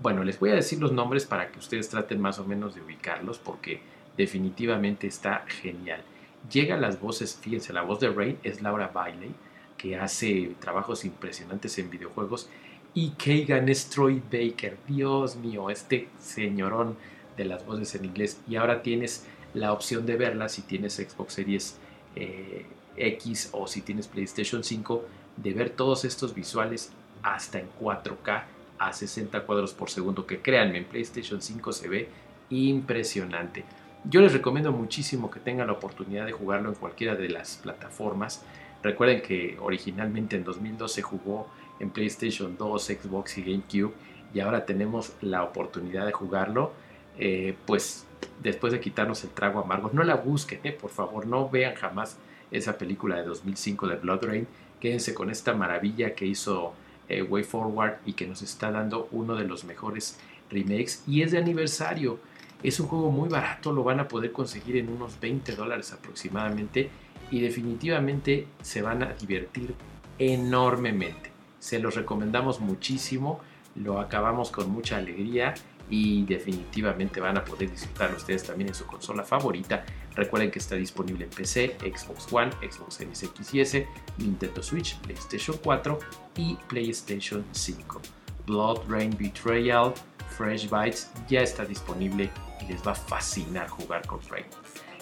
Bueno, 0.00 0.22
les 0.22 0.38
voy 0.38 0.50
a 0.50 0.54
decir 0.54 0.78
los 0.78 0.92
nombres 0.92 1.26
para 1.26 1.50
que 1.50 1.58
ustedes 1.58 1.88
traten 1.88 2.20
más 2.20 2.38
o 2.38 2.44
menos 2.44 2.76
de 2.76 2.82
ubicarlos 2.82 3.38
porque 3.38 3.82
definitivamente 4.16 5.06
está 5.06 5.44
genial. 5.46 6.02
Llega 6.50 6.76
las 6.76 7.00
voces, 7.00 7.38
fíjense, 7.40 7.72
la 7.72 7.82
voz 7.82 8.00
de 8.00 8.10
Rain 8.10 8.38
es 8.42 8.60
Laura 8.60 8.88
Bailey, 8.88 9.34
que 9.78 9.96
hace 9.96 10.52
trabajos 10.60 11.04
impresionantes 11.04 11.78
en 11.78 11.90
videojuegos, 11.90 12.48
y 12.94 13.10
Kagan 13.10 13.68
es 13.68 13.90
Troy 13.90 14.22
Baker. 14.30 14.76
Dios 14.86 15.36
mío, 15.36 15.68
este 15.68 16.08
señorón 16.20 16.96
de 17.36 17.44
las 17.44 17.66
voces 17.66 17.94
en 17.96 18.04
inglés. 18.04 18.40
Y 18.48 18.56
ahora 18.56 18.82
tienes 18.82 19.26
la 19.52 19.72
opción 19.72 20.06
de 20.06 20.16
verla 20.16 20.48
si 20.48 20.62
tienes 20.62 20.94
Xbox 20.94 21.32
Series 21.34 21.76
eh, 22.14 22.66
X 22.96 23.50
o 23.52 23.66
si 23.66 23.82
tienes 23.82 24.06
PlayStation 24.06 24.62
5, 24.62 25.04
de 25.36 25.52
ver 25.52 25.70
todos 25.70 26.04
estos 26.04 26.34
visuales 26.34 26.92
hasta 27.22 27.58
en 27.58 27.68
4K 27.80 28.44
a 28.78 28.92
60 28.92 29.40
cuadros 29.44 29.72
por 29.72 29.90
segundo, 29.90 30.26
que 30.26 30.40
créanme, 30.40 30.78
en 30.78 30.84
PlayStation 30.84 31.40
5 31.40 31.72
se 31.72 31.88
ve 31.88 32.08
impresionante. 32.50 33.64
Yo 34.06 34.20
les 34.20 34.34
recomiendo 34.34 34.70
muchísimo 34.70 35.30
que 35.30 35.40
tengan 35.40 35.68
la 35.68 35.72
oportunidad 35.72 36.26
de 36.26 36.32
jugarlo 36.32 36.68
en 36.68 36.74
cualquiera 36.74 37.14
de 37.14 37.30
las 37.30 37.56
plataformas. 37.56 38.44
Recuerden 38.82 39.22
que 39.22 39.56
originalmente 39.60 40.36
en 40.36 40.44
2012 40.44 41.00
jugó 41.00 41.48
en 41.80 41.88
PlayStation 41.88 42.54
2, 42.58 42.84
Xbox 42.84 43.38
y 43.38 43.42
GameCube 43.42 43.94
y 44.34 44.40
ahora 44.40 44.66
tenemos 44.66 45.14
la 45.22 45.42
oportunidad 45.42 46.04
de 46.04 46.12
jugarlo. 46.12 46.72
Eh, 47.18 47.56
pues 47.64 48.06
después 48.42 48.74
de 48.74 48.80
quitarnos 48.80 49.24
el 49.24 49.30
trago 49.30 49.60
amargo, 49.60 49.90
no 49.92 50.02
la 50.02 50.16
busquen, 50.16 50.60
eh, 50.64 50.72
por 50.72 50.90
favor, 50.90 51.26
no 51.26 51.48
vean 51.48 51.74
jamás 51.74 52.18
esa 52.50 52.76
película 52.76 53.16
de 53.16 53.24
2005 53.24 53.86
de 53.86 53.96
Blood 53.96 54.24
Rain. 54.24 54.46
Quédense 54.80 55.14
con 55.14 55.30
esta 55.30 55.54
maravilla 55.54 56.14
que 56.14 56.26
hizo 56.26 56.74
eh, 57.08 57.22
Way 57.22 57.44
Forward 57.44 57.94
y 58.04 58.12
que 58.12 58.26
nos 58.26 58.42
está 58.42 58.70
dando 58.70 59.08
uno 59.12 59.34
de 59.34 59.44
los 59.44 59.64
mejores 59.64 60.18
remakes 60.50 61.02
y 61.06 61.22
es 61.22 61.32
de 61.32 61.38
aniversario. 61.38 62.18
Es 62.64 62.80
un 62.80 62.88
juego 62.88 63.10
muy 63.10 63.28
barato, 63.28 63.72
lo 63.72 63.84
van 63.84 64.00
a 64.00 64.08
poder 64.08 64.32
conseguir 64.32 64.78
en 64.78 64.88
unos 64.88 65.20
20 65.20 65.54
dólares 65.54 65.92
aproximadamente 65.92 66.88
y 67.30 67.42
definitivamente 67.42 68.46
se 68.62 68.80
van 68.80 69.02
a 69.02 69.12
divertir 69.12 69.74
enormemente. 70.18 71.30
Se 71.58 71.78
los 71.78 71.94
recomendamos 71.94 72.60
muchísimo, 72.60 73.40
lo 73.74 74.00
acabamos 74.00 74.50
con 74.50 74.70
mucha 74.70 74.96
alegría 74.96 75.52
y 75.90 76.24
definitivamente 76.24 77.20
van 77.20 77.36
a 77.36 77.44
poder 77.44 77.70
disfrutar 77.70 78.14
ustedes 78.14 78.44
también 78.44 78.68
en 78.68 78.74
su 78.74 78.86
consola 78.86 79.24
favorita. 79.24 79.84
Recuerden 80.14 80.50
que 80.50 80.58
está 80.58 80.76
disponible 80.76 81.24
en 81.24 81.30
PC, 81.30 81.76
Xbox 81.80 82.32
One, 82.32 82.50
Xbox 82.62 82.94
Series 82.94 83.24
X 83.24 83.52
y 83.52 83.60
S, 83.60 83.86
Nintendo 84.16 84.62
Switch, 84.62 84.98
PlayStation 85.00 85.58
4 85.62 85.98
y 86.36 86.56
PlayStation 86.68 87.44
5. 87.52 88.00
Blood 88.46 88.88
Rain 88.88 89.14
Betrayal, 89.18 89.92
Fresh 90.28 90.68
Bites 90.70 91.10
ya 91.28 91.40
está 91.40 91.64
disponible 91.64 92.30
y 92.60 92.72
les 92.72 92.86
va 92.86 92.92
a 92.92 92.94
fascinar 92.94 93.68
jugar 93.68 94.06
con 94.06 94.20
Rain. 94.28 94.46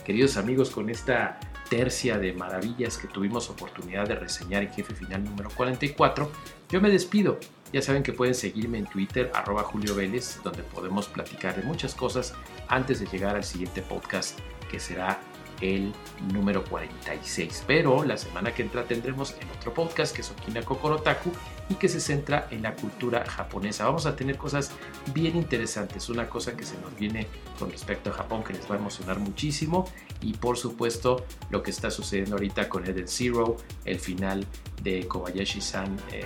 Queridos 0.04 0.36
amigos, 0.36 0.70
con 0.70 0.90
esta 0.90 1.38
tercia 1.70 2.18
de 2.18 2.32
maravillas 2.32 2.98
que 2.98 3.08
tuvimos 3.08 3.48
oportunidad 3.48 4.06
de 4.06 4.16
reseñar 4.16 4.62
en 4.62 4.72
Jefe 4.72 4.94
Final 4.94 5.24
número 5.24 5.48
44, 5.50 6.30
yo 6.68 6.80
me 6.80 6.90
despido. 6.90 7.38
Ya 7.72 7.80
saben 7.80 8.02
que 8.02 8.12
pueden 8.12 8.34
seguirme 8.34 8.78
en 8.78 8.86
Twitter, 8.86 9.30
arroba 9.34 9.62
Julio 9.62 9.94
Vélez, 9.94 10.40
donde 10.44 10.62
podemos 10.62 11.08
platicar 11.08 11.56
de 11.56 11.62
muchas 11.62 11.94
cosas 11.94 12.34
antes 12.68 13.00
de 13.00 13.06
llegar 13.06 13.36
al 13.36 13.44
siguiente 13.44 13.80
podcast, 13.80 14.38
que 14.70 14.78
será 14.78 15.18
el 15.62 15.92
número 16.32 16.64
46. 16.64 17.64
Pero 17.66 18.04
la 18.04 18.18
semana 18.18 18.52
que 18.52 18.62
entra 18.62 18.84
tendremos 18.84 19.34
el 19.40 19.48
otro 19.56 19.72
podcast 19.72 20.14
que 20.14 20.20
es 20.20 20.30
Okina 20.30 20.62
Kokorotaku 20.62 21.32
y 21.70 21.74
que 21.76 21.88
se 21.88 22.00
centra 22.00 22.48
en 22.50 22.62
la 22.62 22.74
cultura 22.74 23.24
japonesa. 23.24 23.86
Vamos 23.86 24.04
a 24.04 24.14
tener 24.14 24.36
cosas 24.36 24.72
bien 25.14 25.36
interesantes. 25.36 26.08
Una 26.10 26.28
cosa 26.28 26.56
que 26.56 26.64
se 26.64 26.78
nos 26.80 26.94
viene 26.96 27.26
con 27.58 27.70
respecto 27.70 28.10
a 28.10 28.12
Japón 28.12 28.44
que 28.44 28.52
les 28.52 28.70
va 28.70 28.74
a 28.74 28.78
emocionar 28.78 29.18
muchísimo. 29.18 29.88
Y 30.20 30.34
por 30.34 30.58
supuesto 30.58 31.24
lo 31.50 31.62
que 31.62 31.70
está 31.70 31.90
sucediendo 31.90 32.36
ahorita 32.36 32.68
con 32.68 32.86
Eden 32.86 33.08
Zero, 33.08 33.56
el 33.84 33.98
final 33.98 34.46
de 34.82 35.06
Kobayashi-san, 35.06 35.96
eh, 36.12 36.24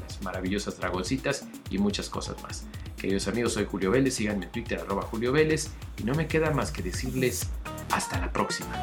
las 0.00 0.20
maravillosas 0.22 0.78
dragoncitas 0.78 1.46
y 1.70 1.78
muchas 1.78 2.08
cosas 2.08 2.42
más. 2.42 2.64
Queridos 2.96 3.28
amigos, 3.28 3.52
soy 3.52 3.66
Julio 3.66 3.90
Vélez, 3.90 4.14
síganme 4.14 4.46
en 4.46 4.52
Twitter 4.52 4.80
arroba 4.80 5.02
Julio 5.02 5.30
Vélez 5.30 5.68
y 5.98 6.04
no 6.04 6.14
me 6.14 6.26
queda 6.26 6.50
más 6.50 6.70
que 6.72 6.82
decirles 6.82 7.50
hasta 7.90 8.18
la 8.18 8.30
próxima. 8.30 8.82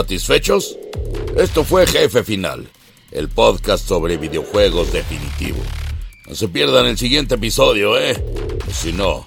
¿Satisfechos? 0.00 0.78
Esto 1.36 1.62
fue 1.62 1.86
Jefe 1.86 2.24
Final, 2.24 2.66
el 3.10 3.28
podcast 3.28 3.86
sobre 3.86 4.16
videojuegos 4.16 4.94
definitivo. 4.94 5.58
No 6.26 6.34
se 6.34 6.48
pierdan 6.48 6.86
el 6.86 6.96
siguiente 6.96 7.34
episodio, 7.34 7.98
¿eh? 7.98 8.16
Si 8.72 8.94
no, 8.94 9.26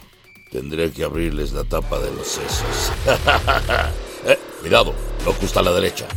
tendré 0.51 0.91
que 0.91 1.03
abrirles 1.03 1.51
la 1.51 1.63
tapa 1.63 1.99
de 1.99 2.11
los 2.11 2.25
sesos. 2.25 2.91
eh, 4.25 4.39
cuidado, 4.61 4.95
no 5.23 5.33
justo 5.33 5.59
a 5.59 5.61
la 5.61 5.73
derecha. 5.73 6.07